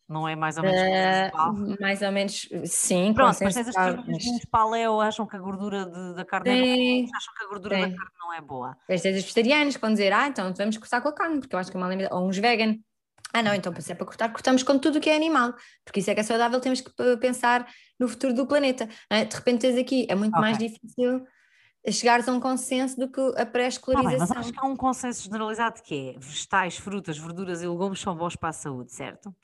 Não 0.08 0.26
é 0.26 0.34
mais 0.34 0.56
ou 0.56 0.64
menos 0.64 0.80
consensual? 0.80 1.76
mais 1.80 2.00
ou 2.00 2.10
menos, 2.10 2.48
sim, 2.64 3.12
Pronto, 3.12 3.38
mas 3.42 3.54
tens 3.54 3.68
as 3.68 3.76
pessoas 3.76 4.06
mas- 4.06 4.44
paleo 4.50 5.00
acham 5.02 5.26
que 5.26 5.36
a 5.36 5.38
gordura 5.38 5.84
de- 5.84 6.14
da 6.14 6.24
carne 6.24 6.50
é 6.50 6.56
boa, 6.56 6.74
Sim, 6.76 7.08
acham 7.14 7.34
que 7.34 7.44
a 7.44 7.46
gordura 7.48 7.76
da 7.78 7.86
sim. 7.90 7.94
carne 7.96 8.10
não 8.18 8.32
é 8.32 8.40
boa. 8.40 8.76
Depois 8.80 9.02
tens 9.02 9.16
os 9.16 9.22
vegetarianos 9.22 9.74
que 9.76 9.80
vão 9.82 9.90
dizer, 9.92 10.10
ah, 10.14 10.26
então 10.28 10.52
vamos 10.54 10.78
cortar 10.78 11.02
com 11.02 11.08
a 11.08 11.12
carne, 11.12 11.40
porque 11.40 11.54
eu 11.54 11.58
acho 11.58 11.70
que 11.70 11.76
é 11.76 11.80
uma 11.80 11.86
alimentação. 11.86 12.22
Ou 12.22 12.28
uns 12.28 12.38
vegan. 12.38 12.76
Ah, 13.34 13.42
não, 13.42 13.52
então 13.54 13.74
se 13.78 13.92
é 13.92 13.94
para 13.94 14.06
cortar, 14.06 14.30
cortamos 14.32 14.62
com 14.62 14.78
tudo 14.78 14.96
o 14.96 15.00
que 15.02 15.10
é 15.10 15.14
animal, 15.14 15.52
porque 15.84 16.00
isso 16.00 16.10
é 16.10 16.14
que 16.14 16.20
é 16.20 16.22
saudável, 16.22 16.58
temos 16.58 16.80
que 16.80 16.90
pensar 17.20 17.70
no 17.98 18.08
futuro 18.08 18.32
do 18.32 18.46
planeta. 18.46 18.88
é? 19.10 19.26
De 19.26 19.36
repente 19.36 19.60
tens 19.60 19.76
aqui, 19.76 20.06
é 20.08 20.14
muito 20.14 20.32
mais 20.32 20.56
Ok. 20.56 20.66
difícil 20.68 21.26
chegares 21.92 22.28
a 22.28 22.32
um 22.32 22.40
consenso 22.40 22.98
do 22.98 23.08
que 23.10 23.20
a 23.20 23.32
Tá 23.32 23.34
mas 23.44 23.48
pré-escolarização. 23.50 24.36
acho 24.38 24.52
que 24.52 24.58
há 24.60 24.66
um 24.66 24.76
consenso 24.76 25.22
generalizado 25.24 25.82
que 25.82 26.10
é 26.16 26.18
vegetais, 26.18 26.76
frutas, 26.76 27.16
verduras 27.18 27.62
e 27.62 27.66
legumes 27.66 28.00
são 28.00 28.14
bons 28.16 28.36
para 28.36 28.50
a 28.50 28.52
saúde, 28.52 28.92
certo? 28.92 29.34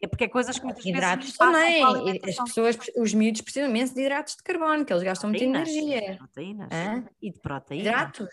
É 0.00 0.06
porque 0.08 0.24
é 0.24 0.28
coisas 0.28 0.58
que 0.58 0.64
muitas 0.64 0.84
Hidratos 0.84 1.26
vezes 1.26 1.38
também. 1.38 1.80
e 1.80 2.30
As 2.30 2.36
pessoas, 2.36 2.76
os 2.96 3.14
miúdos 3.14 3.40
precisam 3.40 3.68
imenso 3.70 3.94
de 3.94 4.00
hidratos 4.00 4.34
de 4.36 4.42
carbono, 4.42 4.84
que 4.84 4.92
eles 4.92 5.02
gastam 5.04 5.30
muita 5.30 5.44
Proteínas, 5.44 5.68
energia. 5.68 6.16
proteínas 6.18 6.68
Hã? 6.72 7.04
e 7.22 7.30
de 7.32 7.40
proteína. 7.40 7.82
Hidratos. 7.88 8.28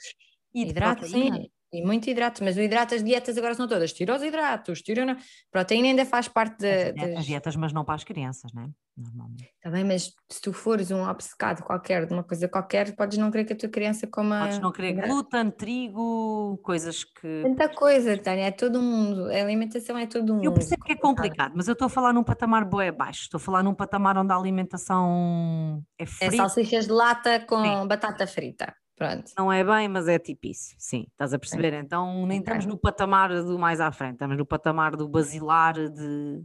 E 0.53 0.63
de 0.65 0.71
Hidratos, 0.71 1.09
proteína. 1.11 1.35
sim. 1.37 1.51
E 1.71 1.85
muito 1.85 2.09
hidrato, 2.09 2.43
mas 2.43 2.57
o 2.57 2.61
hidrato, 2.61 2.95
as 2.95 3.03
dietas 3.03 3.37
agora 3.37 3.53
são 3.53 3.67
todas. 3.67 3.93
Tira 3.93 4.15
os 4.15 4.23
hidratos, 4.23 4.81
tira. 4.81 5.05
na- 5.05 5.17
Proteína 5.51 5.89
ainda 5.89 6.03
faz 6.03 6.27
parte 6.27 6.57
da. 6.57 6.67
As 6.87 6.93
die- 6.95 7.01
das- 7.01 7.17
As 7.19 7.25
dietas, 7.27 7.55
mas 7.55 7.71
não 7.71 7.85
para 7.85 7.93
as 7.93 8.03
crianças, 8.03 8.51
não 8.51 8.63
é? 8.63 8.67
Normalmente. 8.99 9.49
Tá 9.63 9.69
bem, 9.69 9.85
mas 9.85 10.11
se 10.29 10.41
tu 10.41 10.51
fores 10.51 10.91
um 10.91 11.01
obcecado 11.07 11.63
qualquer 11.63 12.05
de 12.05 12.13
uma 12.13 12.23
coisa 12.23 12.49
qualquer, 12.49 12.93
podes 12.95 13.17
não 13.17 13.31
querer 13.31 13.45
que 13.45 13.53
a 13.53 13.55
tua 13.57 13.69
criança 13.69 14.05
coma. 14.05 14.41
Podes 14.41 14.59
não 14.59 14.71
querer 14.73 14.93
glúten, 15.07 15.49
trigo, 15.51 16.59
coisas 16.63 17.03
que. 17.05 17.41
Tanta 17.43 17.69
coisa, 17.69 18.17
Tânia, 18.17 18.47
é 18.47 18.51
todo 18.51 18.81
mundo. 18.81 19.25
A 19.31 19.35
alimentação 19.41 19.97
é 19.97 20.05
todo 20.05 20.33
mundo. 20.33 20.43
Eu 20.43 20.53
percebo 20.53 20.83
que 20.83 20.91
é 20.93 20.95
complicado, 20.97 21.53
mas 21.55 21.67
eu 21.69 21.73
estou 21.73 21.85
a 21.85 21.89
falar 21.89 22.11
num 22.11 22.23
patamar 22.23 22.65
bué 22.65 22.91
baixo. 22.91 23.21
Estou 23.23 23.37
a 23.37 23.41
falar 23.41 23.63
num 23.63 23.73
patamar 23.73 24.17
onde 24.17 24.33
a 24.33 24.35
alimentação 24.35 25.81
é 25.97 26.03
É 26.03 26.05
frita. 26.05 26.35
salsichas 26.37 26.85
de 26.85 26.91
lata 26.91 27.39
com 27.41 27.63
Sim. 27.63 27.87
batata 27.87 28.27
frita. 28.27 28.75
Pronto. 28.97 29.31
Não 29.37 29.49
é 29.49 29.63
bem, 29.63 29.87
mas 29.87 30.09
é 30.09 30.19
tipo 30.19 30.47
isso. 30.47 30.75
Sim, 30.77 31.05
estás 31.09 31.33
a 31.33 31.39
perceber? 31.39 31.73
Então 31.73 32.25
nem 32.27 32.39
Ok. 32.39 32.51
estamos 32.53 32.65
no 32.65 32.77
patamar 32.77 33.29
do 33.43 33.57
mais 33.57 33.79
à 33.79 33.89
frente, 33.93 34.13
estamos 34.15 34.37
no 34.37 34.45
patamar 34.45 34.97
do 34.97 35.07
basilar 35.07 35.73
de 35.75 36.43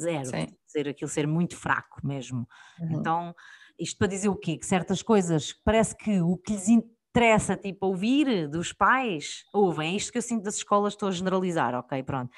zero, 0.00 0.26
Sim. 0.26 0.46
ser 0.66 0.88
aquilo 0.88 1.08
ser 1.08 1.26
muito 1.26 1.56
fraco 1.56 2.04
mesmo. 2.04 2.46
Uhum. 2.80 2.92
Então, 2.92 3.34
isto 3.78 3.96
para 3.98 4.08
dizer 4.08 4.28
o 4.28 4.36
quê? 4.36 4.56
Que 4.56 4.66
certas 4.66 5.02
coisas, 5.02 5.52
parece 5.64 5.96
que 5.96 6.20
o 6.20 6.36
que 6.36 6.52
lhes 6.52 6.68
interessa, 6.68 7.56
tipo, 7.56 7.86
ouvir 7.86 8.48
dos 8.48 8.72
pais, 8.72 9.44
ouvem. 9.52 9.94
É 9.94 9.96
isto 9.96 10.12
que 10.12 10.18
eu 10.18 10.22
sinto 10.22 10.44
das 10.44 10.56
escolas, 10.56 10.92
estou 10.92 11.08
a 11.08 11.12
generalizar, 11.12 11.74
ok, 11.74 12.02
pronto. 12.02 12.30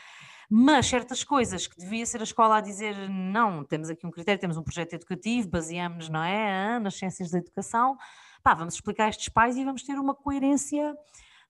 Mas 0.51 0.87
certas 0.87 1.25
coisas 1.25 1.67
que 1.67 1.77
devia 1.79 2.05
ser 2.05 2.21
a 2.21 2.25
escola 2.25 2.59
a 2.59 2.61
dizer, 2.61 2.95
não, 3.09 3.65
temos 3.65 3.89
aqui 3.89 4.07
um 4.07 4.11
critério, 4.11 4.41
temos 4.41 4.57
um 4.57 4.63
projeto 4.63 4.93
educativo, 4.93 5.49
baseamos, 5.49 6.09
não 6.11 6.23
é, 6.23 6.79
nas 6.79 6.95
ciências 6.95 7.31
da 7.31 7.39
educação, 7.39 7.97
pá, 8.43 8.53
vamos 8.53 8.75
explicar 8.75 9.07
a 9.07 9.09
estes 9.09 9.31
pais 9.31 9.57
e 9.57 9.65
vamos 9.65 9.83
ter 9.83 9.95
uma 9.95 10.15
coerência 10.15 10.95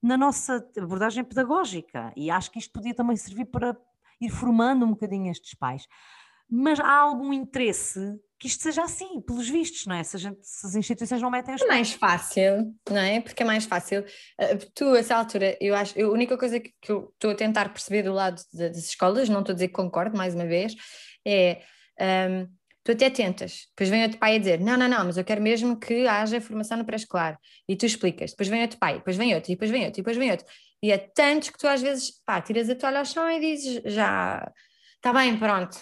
na 0.03 0.16
nossa 0.16 0.64
abordagem 0.79 1.25
pedagógica. 1.25 2.12
E 2.16 2.31
acho 2.31 2.51
que 2.51 2.59
isto 2.59 2.72
podia 2.72 2.94
também 2.94 3.16
servir 3.16 3.46
para 3.46 3.77
ir 4.25 4.31
formando 4.31 4.85
um 4.85 4.91
bocadinho 4.91 5.31
estes 5.31 5.55
pais. 5.55 5.87
mas 6.49 6.79
há 6.81 6.99
algum 6.99 7.33
interesse 7.33 7.99
que 8.39 8.49
isto 8.49 8.61
seja 8.61 8.83
assim, 8.83 9.21
pelos 9.21 9.49
vistos, 9.49 9.87
não 9.87 9.95
é? 9.95 10.03
Se, 10.03 10.19
gente, 10.19 10.41
se 10.43 10.67
as 10.67 10.75
instituições 10.75 11.23
não 11.23 11.31
metem 11.31 11.55
os 11.55 11.63
É 11.63 11.67
mais 11.67 11.93
fácil, 11.93 12.75
não 12.91 12.99
é? 12.99 13.21
Porque 13.21 13.41
é 13.41 13.47
mais 13.47 13.65
fácil. 13.65 14.01
Uh, 14.01 14.71
tu, 14.75 14.85
a 14.95 14.99
essa 14.99 15.15
altura, 15.15 15.57
eu 15.61 15.77
acho, 15.77 15.97
eu, 15.97 16.11
a 16.11 16.13
única 16.13 16.37
coisa 16.37 16.59
que, 16.59 16.75
que 16.81 16.91
eu 16.91 17.13
estou 17.15 17.31
a 17.31 17.35
tentar 17.37 17.69
perceber 17.69 18.03
do 18.03 18.13
lado 18.13 18.43
de, 18.53 18.69
das 18.69 18.85
escolas, 18.85 19.29
não 19.29 19.41
estou 19.41 19.53
a 19.53 19.55
dizer 19.55 19.69
que 19.69 19.75
concordo, 19.75 20.17
mais 20.17 20.35
uma 20.35 20.45
vez, 20.45 20.75
é. 21.25 21.63
Um, 22.01 22.49
tu 22.85 22.93
até 22.93 23.09
tentas, 23.11 23.69
depois 23.69 23.89
vem 23.89 24.03
outro 24.03 24.19
pai 24.19 24.35
a 24.35 24.39
dizer: 24.39 24.61
Não, 24.61 24.77
não, 24.77 24.89
não, 24.89 25.05
mas 25.05 25.17
eu 25.17 25.25
quero 25.25 25.41
mesmo 25.41 25.79
que 25.79 26.07
haja 26.07 26.41
formação 26.41 26.77
no 26.77 26.85
pré-escolar. 26.85 27.39
E 27.69 27.77
tu 27.77 27.87
explicas, 27.87 28.33
depois 28.33 28.49
vem 28.49 28.63
outro 28.63 28.79
pai, 28.79 28.95
depois 28.95 29.17
vem 29.17 29.35
outro, 29.35 29.53
e 29.53 29.55
depois 29.55 29.71
vem 29.71 29.85
outro, 29.85 30.01
e 30.01 30.03
depois 30.03 30.17
vem 30.17 30.31
outro. 30.31 30.47
E 30.83 30.90
é 30.90 30.99
tantos 30.99 31.51
que 31.51 31.59
tu 31.59 31.68
às 31.68 31.81
vezes, 31.81 32.11
pá, 32.25 32.40
tiras 32.40 32.68
a 32.68 32.75
toalha 32.75 32.99
ao 32.99 33.05
chão 33.05 33.31
e 33.31 33.40
dizes: 33.40 33.83
Já, 33.85 34.51
está 34.97 35.12
bem, 35.12 35.38
pronto, 35.38 35.79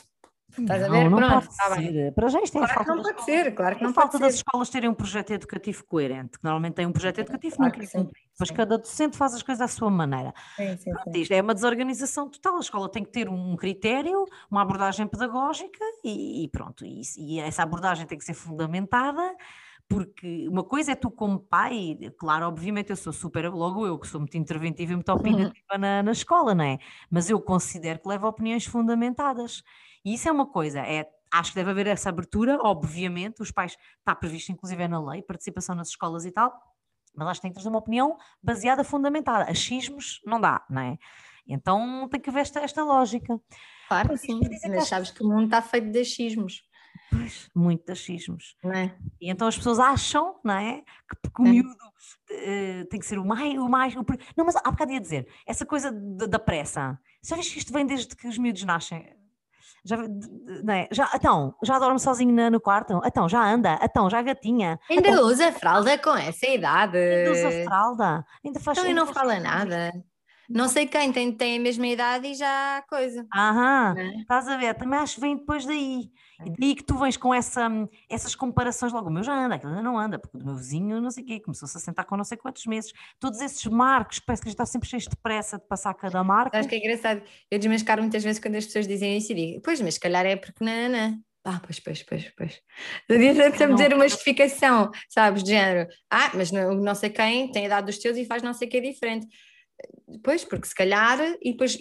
Estás 0.58 0.82
não, 0.82 0.88
a 0.88 0.90
ver? 0.90 1.10
Não 1.10 1.18
Pronto, 1.18 1.48
está 1.50 1.76
bem. 1.76 2.12
Para 2.12 2.28
já 2.28 2.40
isto 2.42 2.56
é 2.56 2.58
Claro 2.58 2.68
que 2.68 2.74
falta 2.74 2.94
não 2.94 3.02
das 3.02 3.12
pode 3.12 3.24
ser, 3.24 3.54
claro 3.54 3.76
que 3.76 3.82
É 3.82 3.86
não 3.86 3.94
falta 3.94 4.18
das 4.18 4.32
ser. 4.32 4.38
escolas 4.38 4.70
terem 4.70 4.90
um 4.90 4.94
projeto 4.94 5.30
educativo 5.30 5.84
coerente, 5.84 6.38
que 6.38 6.44
normalmente 6.44 6.74
tem 6.74 6.86
um 6.86 6.92
projeto 6.92 7.18
educativo 7.20 7.56
Claro 7.56 7.72
nunca 7.72 7.86
sim, 7.86 8.08
sim. 8.44 8.54
cada 8.54 8.78
docente 8.78 9.16
faz 9.16 9.34
as 9.34 9.42
coisas 9.42 9.60
à 9.62 9.68
sua 9.68 9.90
maneira. 9.90 10.34
Sim, 10.56 10.76
sim, 10.76 10.90
Pronto, 10.90 11.16
isto 11.16 11.32
é 11.32 11.40
uma 11.40 11.54
desorganização 11.54 12.28
total. 12.28 12.56
A 12.56 12.60
escola 12.60 12.90
tem 12.90 13.04
que 13.04 13.10
ter 13.10 13.28
um 13.28 13.56
critério, 13.56 14.24
uma 14.50 14.62
abordagem 14.62 15.06
pedagógica 15.06 15.84
e, 16.04 16.44
e 16.44 16.48
pronto. 16.48 16.84
E, 16.84 17.02
e 17.16 17.38
essa 17.40 17.62
abordagem 17.62 18.06
tem 18.06 18.18
que 18.18 18.24
ser 18.24 18.34
fundamentada, 18.34 19.34
porque 19.90 20.46
uma 20.48 20.62
coisa 20.62 20.92
é 20.92 20.94
tu, 20.94 21.10
como 21.10 21.40
pai, 21.40 21.98
claro, 22.16 22.46
obviamente 22.46 22.90
eu 22.90 22.96
sou 22.96 23.12
super, 23.12 23.50
logo 23.50 23.84
eu 23.84 23.98
que 23.98 24.06
sou 24.06 24.20
muito 24.20 24.36
interventiva 24.36 24.92
e 24.92 24.94
muito 24.94 25.12
opinativa 25.12 25.76
na, 25.76 26.00
na 26.00 26.12
escola, 26.12 26.54
não 26.54 26.62
é? 26.62 26.78
Mas 27.10 27.28
eu 27.28 27.40
considero 27.40 27.98
que 27.98 28.08
levo 28.08 28.28
opiniões 28.28 28.64
fundamentadas. 28.64 29.64
E 30.04 30.14
isso 30.14 30.28
é 30.28 30.32
uma 30.32 30.46
coisa, 30.46 30.78
é. 30.78 31.10
Acho 31.32 31.50
que 31.50 31.56
deve 31.56 31.72
haver 31.72 31.88
essa 31.88 32.08
abertura, 32.08 32.56
obviamente, 32.62 33.42
os 33.42 33.50
pais, 33.50 33.76
está 33.98 34.14
previsto 34.14 34.52
inclusive 34.52 34.80
é 34.80 34.86
na 34.86 35.04
lei, 35.04 35.22
participação 35.22 35.74
nas 35.74 35.88
escolas 35.88 36.24
e 36.24 36.30
tal, 36.30 36.52
mas 37.12 37.26
acho 37.26 37.40
que 37.40 37.42
tem 37.42 37.50
que 37.50 37.56
trazer 37.56 37.68
uma 37.68 37.78
opinião 37.78 38.16
baseada, 38.40 38.84
fundamentada. 38.84 39.50
Achismos 39.50 40.20
não 40.24 40.40
dá, 40.40 40.64
não 40.70 40.82
é? 40.82 40.98
Então 41.48 42.08
tem 42.08 42.20
que 42.20 42.30
haver 42.30 42.42
esta, 42.42 42.60
esta 42.60 42.84
lógica. 42.84 43.40
Claro 43.88 44.10
que 44.10 44.18
sim, 44.18 44.40
mas 44.68 44.86
sabes 44.86 45.10
que 45.10 45.24
o 45.24 45.28
mundo 45.28 45.46
está 45.46 45.60
feito 45.60 45.90
de 45.90 45.98
achismos, 45.98 46.62
Pois, 47.10 47.50
muito 47.54 47.84
de 47.86 47.92
achismos. 47.92 48.56
é? 48.64 48.92
E 49.20 49.30
então 49.30 49.48
as 49.48 49.56
pessoas 49.56 49.78
acham, 49.78 50.38
não 50.44 50.54
é? 50.54 50.82
Que, 51.08 51.30
que 51.30 51.40
o 51.40 51.44
miúdo 51.44 51.76
eh, 52.30 52.84
tem 52.90 53.00
que 53.00 53.06
ser 53.06 53.18
o 53.18 53.24
mais. 53.24 53.58
O 53.58 53.68
mais 53.68 53.94
o 53.96 54.04
não, 54.36 54.44
mas 54.44 54.56
há 54.56 54.70
bocado 54.70 54.92
ia 54.92 55.00
dizer, 55.00 55.26
essa 55.46 55.66
coisa 55.66 55.90
da, 55.92 56.26
da 56.26 56.38
pressa. 56.38 56.98
Já 57.22 57.36
viste 57.36 57.52
que 57.52 57.58
isto 57.58 57.72
vem 57.72 57.84
desde 57.86 58.14
que 58.14 58.28
os 58.28 58.38
miúdos 58.38 58.62
nascem? 58.64 59.14
Já, 59.84 59.96
de- 59.96 60.08
de- 60.08 60.62
não 60.62 60.74
é? 60.74 60.88
já, 60.92 61.10
então, 61.14 61.54
já 61.64 61.78
dorme 61.78 61.98
sozinho 61.98 62.32
na- 62.34 62.50
no 62.50 62.60
quarto? 62.60 63.00
Então, 63.04 63.28
já 63.28 63.42
anda? 63.42 63.78
Então, 63.82 64.08
já 64.10 64.20
gatinha? 64.22 64.78
Ainda 64.90 65.22
usa 65.22 65.52
fralda 65.52 65.96
com 65.98 66.14
essa 66.16 66.46
idade. 66.46 66.96
Ainda 66.98 67.32
usa 67.32 67.64
fralda? 67.64 68.26
Ainda 68.44 68.60
faz 68.60 68.78
Então 68.78 68.90
e 68.90 68.94
não 68.94 69.06
fala 69.06 69.40
nada. 69.40 69.92
Não 70.48 70.68
sei 70.68 70.86
quem 70.86 71.12
tem, 71.12 71.32
tem 71.32 71.58
a 71.58 71.60
mesma 71.60 71.86
idade 71.86 72.26
e 72.28 72.34
já 72.34 72.82
coisa. 72.88 73.24
Aham, 73.34 73.94
é? 73.96 74.20
estás 74.20 74.48
a 74.48 74.56
ver? 74.56 74.74
Também 74.74 74.98
acho 74.98 75.14
que 75.14 75.20
vem 75.20 75.36
depois 75.36 75.64
daí. 75.64 76.10
E 76.44 76.50
daí 76.58 76.74
que 76.74 76.82
tu 76.82 76.96
vens 76.98 77.16
com 77.16 77.34
essa, 77.34 77.68
essas 78.08 78.34
comparações 78.34 78.92
logo. 78.92 79.08
O 79.08 79.12
meu 79.12 79.22
já 79.22 79.32
anda, 79.32 79.56
aquele 79.56 79.72
ainda 79.72 79.82
não 79.82 79.98
anda, 79.98 80.18
porque 80.18 80.36
o 80.36 80.44
meu 80.44 80.56
vizinho 80.56 81.00
não 81.00 81.10
sei 81.10 81.24
o 81.24 81.26
quê, 81.26 81.40
começou-se 81.40 81.76
a 81.76 81.80
sentar 81.80 82.04
com 82.04 82.16
não 82.16 82.24
sei 82.24 82.38
quantos 82.38 82.64
meses. 82.66 82.92
Todos 83.18 83.40
esses 83.40 83.64
marcos, 83.66 84.18
parece 84.18 84.42
que 84.42 84.48
a 84.48 84.50
gente 84.50 84.54
está 84.54 84.66
sempre 84.66 84.88
cheio 84.88 85.02
de 85.02 85.16
pressa 85.22 85.58
de 85.58 85.66
passar 85.66 85.94
cada 85.94 86.22
marco. 86.24 86.56
Acho 86.56 86.68
que 86.68 86.74
é 86.74 86.78
engraçado. 86.78 87.22
Eu 87.50 87.58
desmascaro 87.58 88.02
muitas 88.02 88.22
vezes 88.24 88.40
quando 88.40 88.56
as 88.56 88.66
pessoas 88.66 88.86
dizem 88.86 89.16
isso 89.16 89.32
e 89.32 89.34
digo, 89.34 89.60
pois, 89.62 89.80
mas 89.80 89.94
se 89.94 90.00
calhar 90.00 90.24
é 90.24 90.36
porque 90.36 90.64
não, 90.64 90.88
não. 90.88 91.20
Ah, 91.44 91.60
pois, 91.64 91.80
pois, 91.80 92.02
pois, 92.02 92.30
pois. 92.36 92.60
Adianta-me 93.08 93.68
Não. 93.68 93.74
dizer 93.74 93.94
uma 93.94 94.06
justificação, 94.06 94.90
sabes, 95.08 95.42
de 95.42 95.50
género. 95.50 95.88
Ah, 96.10 96.30
mas 96.34 96.50
não, 96.50 96.74
não 96.74 96.94
sei 96.94 97.08
quem 97.08 97.50
tem 97.50 97.62
a 97.62 97.66
idade 97.66 97.86
dos 97.86 97.98
teus 97.98 98.16
e 98.18 98.26
faz 98.26 98.42
não 98.42 98.52
sei 98.52 98.68
o 98.68 98.70
que 98.70 98.76
é 98.76 98.80
diferente. 98.80 99.26
Pois, 100.24 100.44
porque 100.44 100.66
se 100.66 100.74
calhar, 100.74 101.18
e 101.40 101.52
depois 101.52 101.78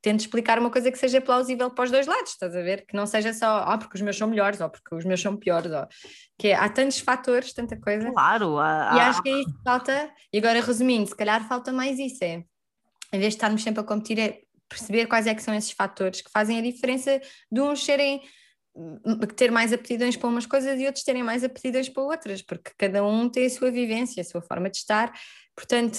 tento 0.00 0.20
explicar 0.20 0.58
uma 0.58 0.70
coisa 0.70 0.90
que 0.90 0.96
seja 0.98 1.20
plausível 1.20 1.70
para 1.70 1.84
os 1.84 1.90
dois 1.90 2.06
lados, 2.06 2.30
estás 2.30 2.54
a 2.54 2.62
ver? 2.62 2.86
Que 2.86 2.96
não 2.96 3.06
seja 3.06 3.32
só, 3.34 3.64
ah, 3.66 3.76
porque 3.76 3.96
os 3.96 4.00
meus 4.00 4.16
são 4.16 4.28
melhores, 4.28 4.60
ou 4.60 4.70
porque 4.70 4.94
os 4.94 5.04
meus 5.04 5.20
são 5.20 5.36
piores, 5.36 5.70
ou... 5.72 5.86
que 6.38 6.48
é, 6.48 6.54
há 6.54 6.68
tantos 6.68 7.00
fatores, 7.00 7.52
tanta 7.52 7.76
coisa. 7.76 8.10
Claro, 8.12 8.58
há- 8.58 8.92
E 8.94 9.00
há- 9.00 9.08
acho 9.08 9.22
que 9.22 9.28
é 9.28 9.40
isso 9.40 9.52
que 9.52 9.62
falta, 9.64 10.10
e 10.32 10.38
agora 10.38 10.60
resumindo, 10.60 11.08
se 11.08 11.16
calhar 11.16 11.46
falta 11.48 11.72
mais 11.72 11.98
isso, 11.98 12.22
é, 12.22 12.44
em 13.12 13.18
vez 13.18 13.32
de 13.32 13.36
estarmos 13.36 13.62
sempre 13.62 13.80
a 13.80 13.84
competir, 13.84 14.18
é 14.18 14.40
perceber 14.68 15.06
quais 15.06 15.26
é 15.26 15.34
que 15.34 15.42
são 15.42 15.52
esses 15.54 15.72
fatores 15.72 16.22
que 16.22 16.30
fazem 16.30 16.58
a 16.58 16.62
diferença 16.62 17.20
de 17.50 17.60
uns 17.60 17.84
serem, 17.84 18.22
ter 19.36 19.50
mais 19.50 19.72
aptidões 19.72 20.16
para 20.16 20.28
umas 20.28 20.46
coisas 20.46 20.80
e 20.80 20.86
outros 20.86 21.04
terem 21.04 21.22
mais 21.22 21.44
aptidões 21.44 21.88
para 21.90 22.02
outras, 22.04 22.40
porque 22.40 22.70
cada 22.78 23.04
um 23.04 23.28
tem 23.28 23.44
a 23.44 23.50
sua 23.50 23.70
vivência, 23.70 24.20
a 24.22 24.24
sua 24.24 24.40
forma 24.40 24.70
de 24.70 24.78
estar, 24.78 25.12
portanto, 25.54 25.98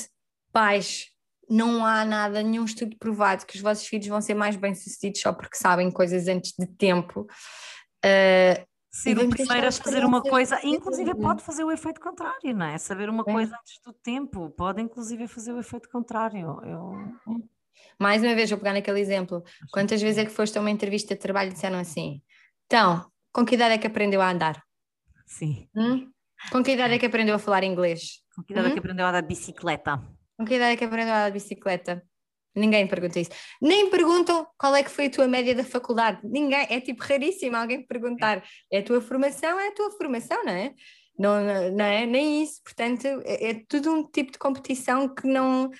pais, 0.52 1.13
não 1.50 1.86
há 1.86 2.04
nada, 2.06 2.42
nenhum 2.42 2.66
estudo 2.66 2.96
provado 2.98 3.46
que 3.46 3.56
os 3.56 3.62
vossos 3.62 3.86
filhos 3.88 4.08
vão 4.08 4.22
ser 4.22 4.34
mais 4.34 4.56
bem-sucedidos 4.56 5.22
só 5.22 5.32
porque 5.34 5.56
sabem 5.58 5.92
coisas 5.92 6.28
antes 6.28 6.54
de 6.58 6.66
tempo. 6.68 7.28
Uh, 8.06 8.66
ser 8.92 9.18
o 9.18 9.30
primeiro 9.30 9.68
a 9.68 9.72
fazer 9.72 10.06
uma 10.06 10.22
coisa, 10.22 10.60
inclusive 10.64 11.06
viverem. 11.06 11.22
pode 11.28 11.44
fazer 11.44 11.64
o 11.64 11.72
efeito 11.72 12.00
contrário, 12.00 12.56
não 12.56 12.66
é? 12.68 12.78
Saber 12.78 13.10
uma 13.10 13.24
É. 13.28 13.32
coisa 13.32 13.56
antes 13.60 13.80
do 13.84 13.92
tempo, 13.94 14.50
pode 14.52 14.82
inclusive 14.82 15.28
fazer 15.28 15.52
o 15.52 15.60
efeito 15.60 15.90
contrário. 15.90 16.60
Eu, 16.64 17.42
Mais 18.00 18.22
uma 18.22 18.36
vez, 18.36 18.50
vou 18.50 18.60
pegar 18.60 18.74
naquele 18.74 19.00
exemplo. 19.00 19.44
Quantas 19.72 20.02
vezes 20.02 20.18
é 20.20 20.26
que 20.26 20.32
foste 20.32 20.58
a 20.58 20.62
uma 20.62 20.70
entrevista 20.70 21.16
de 21.16 21.20
trabalho 21.22 21.50
e 21.50 21.54
disseram 21.54 21.80
assim: 21.80 22.22
então, 22.68 23.10
com 23.32 23.44
que 23.46 23.56
idade 23.56 23.74
é 23.76 23.78
que 23.78 23.88
aprendeu 23.88 24.22
a 24.22 24.30
andar? 24.30 24.64
sim. 25.26 25.68
Hum? 25.76 26.12
Com 26.52 26.62
que 26.62 26.72
idade 26.74 26.94
é 26.96 27.00
que 27.00 27.06
aprendeu 27.06 27.36
a 27.36 27.40
falar 27.40 27.64
inglês? 27.64 28.22
Com 28.36 28.44
que 28.44 28.52
idade 28.54 28.68
é 28.68 28.70
Hum? 28.70 28.74
que 28.74 28.80
aprendeu 28.80 29.06
a 29.06 29.10
andar 29.10 29.22
de 29.22 29.28
bicicleta? 29.28 30.00
Com 30.38 30.46
que 30.46 30.56
idade 30.56 30.74
é 30.74 30.78
que 30.78 30.86
aprendeu 30.86 31.14
a 31.14 31.18
andar 31.18 31.30
de 31.30 31.34
bicicleta? 31.34 32.04
Ninguém 32.56 32.88
pergunta 32.88 33.20
isso. 33.20 33.32
Nem 33.62 33.90
perguntam 33.90 34.48
qual 34.58 34.76
é 34.76 34.84
que 34.84 34.90
foi 34.90 35.08
a 35.08 35.10
tua 35.10 35.28
média 35.28 35.56
da 35.56 35.64
faculdade. 35.64 36.20
Ninguém. 36.24 36.68
É 36.70 36.80
tipo 36.80 37.04
raríssimo 37.04 37.56
alguém 37.56 37.86
perguntar. 37.86 38.44
É 38.72 38.80
a 38.80 38.84
tua 38.84 39.02
formação, 39.02 39.60
é 39.60 39.70
a 39.70 39.74
tua 39.74 39.92
formação, 39.92 40.44
não 40.44 40.52
é? 40.52 40.74
Não, 41.18 41.72
não, 41.72 41.86
é 41.86 42.06
nem 42.06 42.44
isso. 42.44 42.62
Portanto, 42.64 43.06
é, 43.26 43.50
é 43.50 43.64
tudo 43.68 43.92
um 43.92 44.04
tipo 44.04 44.32
de 44.32 44.38
competição 44.38 45.08
que 45.14 45.28
não. 45.28 45.72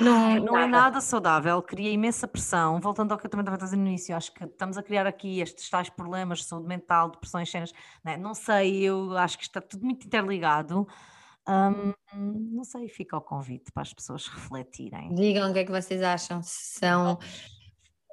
Não, 0.00 0.26
Ai, 0.26 0.40
não 0.40 0.58
é 0.58 0.66
nada. 0.66 0.82
nada 0.82 1.00
saudável, 1.00 1.62
cria 1.62 1.90
imensa 1.90 2.26
pressão. 2.26 2.80
Voltando 2.80 3.12
ao 3.12 3.18
que 3.18 3.26
eu 3.26 3.30
também 3.30 3.42
estava 3.42 3.56
a 3.56 3.64
dizer 3.64 3.76
no 3.76 3.86
início, 3.86 4.16
acho 4.16 4.32
que 4.32 4.44
estamos 4.44 4.76
a 4.76 4.82
criar 4.82 5.06
aqui 5.06 5.40
estes 5.40 5.70
tais 5.70 5.88
problemas 5.88 6.38
de 6.40 6.46
saúde 6.46 6.66
mental, 6.66 7.10
depressões, 7.10 7.48
cenas. 7.48 7.72
Não, 8.04 8.12
é? 8.12 8.16
Não 8.16 8.34
sei, 8.34 8.82
eu 8.82 9.16
acho 9.16 9.38
que 9.38 9.44
está 9.44 9.60
tudo 9.60 9.84
muito 9.84 10.04
interligado. 10.04 10.86
Hum, 11.48 11.92
não 12.52 12.64
sei, 12.64 12.88
fica 12.88 13.16
o 13.16 13.20
convite 13.20 13.70
para 13.72 13.82
as 13.82 13.92
pessoas 13.92 14.26
refletirem. 14.28 15.14
Digam 15.14 15.50
o 15.50 15.52
que 15.52 15.60
é 15.60 15.64
que 15.64 15.70
vocês 15.70 16.02
acham, 16.02 16.42
se 16.42 16.78
são. 16.78 17.18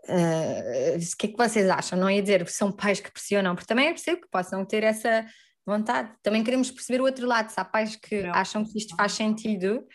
eh, 0.08 0.98
o 0.98 1.18
que 1.18 1.28
é 1.28 1.30
que 1.30 1.38
vocês 1.38 1.70
acham? 1.70 1.98
Não 2.00 2.10
ia 2.10 2.22
dizer 2.22 2.48
se 2.48 2.56
são 2.58 2.72
pais 2.72 3.00
que 3.00 3.12
pressionam, 3.12 3.56
porque 3.56 3.68
também 3.68 3.88
é 3.88 3.92
percebo 3.92 4.22
que 4.22 4.30
possam 4.30 4.66
ter 4.66 4.84
essa 4.84 5.26
vontade. 5.66 6.12
Também 6.24 6.44
queremos 6.44 6.72
perceber 6.72 7.02
o 7.02 7.06
outro 7.06 7.28
lado, 7.28 7.50
se 7.50 7.60
há 7.60 7.66
pais 7.66 7.96
que 7.96 8.24
Não. 8.24 8.34
acham 8.34 8.66
que 8.66 8.78
isto 8.78 8.96
faz 8.96 9.14
sentido, 9.14 9.86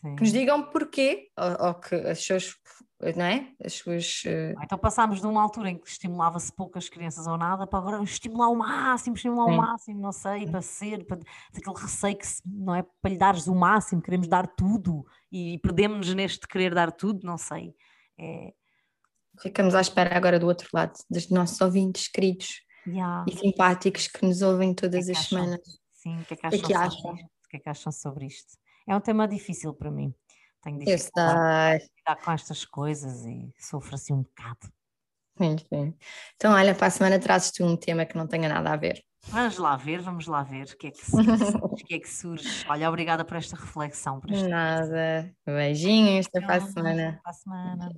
Sim. 0.00 0.14
que 0.16 0.22
nos 0.22 0.32
digam 0.32 0.62
porquê, 0.70 1.28
ou, 1.36 1.66
ou 1.68 1.74
que 1.74 1.94
as 1.96 2.24
suas, 2.24 2.54
não 3.16 3.24
é? 3.24 3.52
As 3.64 3.74
suas. 3.74 4.22
Ah, 4.56 4.64
Então 4.64 4.78
passámos 4.78 5.20
de 5.20 5.26
uma 5.26 5.42
altura 5.42 5.70
em 5.70 5.78
que 5.78 5.88
estimulava-se 5.88 6.50
poucas 6.54 6.88
crianças 6.88 7.26
ou 7.26 7.36
nada 7.36 7.66
para 7.66 7.78
agora 7.78 8.02
estimular 8.02 8.48
o 8.48 8.56
máximo, 8.56 9.14
estimular 9.16 9.44
o 9.46 9.50
Sim. 9.50 9.56
máximo, 9.56 10.00
não 10.00 10.12
sei, 10.12 10.46
para 10.46 10.62
ser, 10.62 11.04
para 11.06 11.18
aquele 11.54 11.76
receio 11.76 12.16
que 12.16 12.26
se- 12.26 12.42
não 12.46 12.74
é 12.74 12.82
para 13.02 13.10
lhe 13.10 13.18
dares 13.18 13.46
o 13.46 13.54
máximo, 13.54 14.00
queremos 14.00 14.28
dar 14.28 14.46
tudo 14.46 15.04
e 15.30 15.58
perdemos-nos 15.58 16.14
neste 16.14 16.46
querer 16.48 16.74
dar 16.74 16.90
tudo, 16.92 17.20
não 17.26 17.36
sei. 17.36 17.74
É, 18.18 18.52
Ficamos 19.42 19.74
à 19.74 19.82
espera 19.82 20.16
agora 20.16 20.38
do 20.38 20.46
outro 20.46 20.66
lado, 20.72 20.94
dos 21.10 21.28
nossos 21.28 21.60
ouvintes 21.60 22.08
queridos 22.08 22.62
yeah. 22.86 23.22
e 23.28 23.36
simpáticos 23.36 24.08
que 24.08 24.24
nos 24.24 24.40
ouvem 24.40 24.70
O 24.70 24.74
que 24.74 24.86
é 24.86 24.88
todas 24.88 25.04
que 25.04 25.12
as 25.12 25.18
acham? 25.18 25.38
semanas. 25.38 25.60
Sim, 25.92 26.18
o 26.20 26.24
que 26.24 26.32
é 26.32 26.36
que 26.36 26.46
O 26.46 26.72
é 26.72 26.74
acham? 26.76 27.12
O 27.12 27.48
que 27.50 27.56
é 27.56 27.60
que 27.60 27.68
acham 27.68 27.92
sobre 27.92 28.24
isto? 28.26 28.56
É 28.88 28.96
um 28.96 29.00
tema 29.00 29.28
difícil 29.28 29.74
para 29.74 29.90
mim. 29.90 30.14
Tenho 30.66 30.80
dificuldade 30.80 31.84
em 31.84 31.86
lidar 31.96 32.16
com 32.24 32.32
estas 32.32 32.64
coisas 32.64 33.24
e 33.24 33.54
sofro 33.56 33.94
assim 33.94 34.12
um 34.12 34.22
bocado. 34.22 34.68
Enfim. 35.38 35.94
Então, 36.34 36.52
olha, 36.52 36.74
para 36.74 36.88
a 36.88 36.90
semana 36.90 37.20
trazes 37.20 37.52
tu 37.52 37.64
um 37.64 37.76
tema 37.76 38.04
que 38.04 38.16
não 38.16 38.26
tenha 38.26 38.48
nada 38.48 38.72
a 38.72 38.76
ver. 38.76 39.00
Vamos 39.28 39.58
lá 39.58 39.76
ver, 39.76 40.00
vamos 40.00 40.26
lá 40.26 40.42
ver 40.42 40.66
o 40.66 40.76
que 40.76 40.88
é 40.88 40.90
que 40.90 41.08
surge. 41.08 41.28
que 41.86 41.94
é 41.94 41.98
que 42.00 42.08
surge. 42.08 42.66
Olha, 42.68 42.88
obrigada 42.88 43.24
por 43.24 43.36
esta 43.36 43.54
reflexão. 43.56 44.18
Por 44.18 44.32
este 44.32 44.48
Nada. 44.48 45.32
Beijinhos, 45.44 46.26
até 46.26 46.40
para 46.40 46.56
a 46.56 46.60
semana. 46.60 47.08
Até 47.10 47.20
para 47.20 47.30
a 47.30 47.34
semana. 47.34 47.92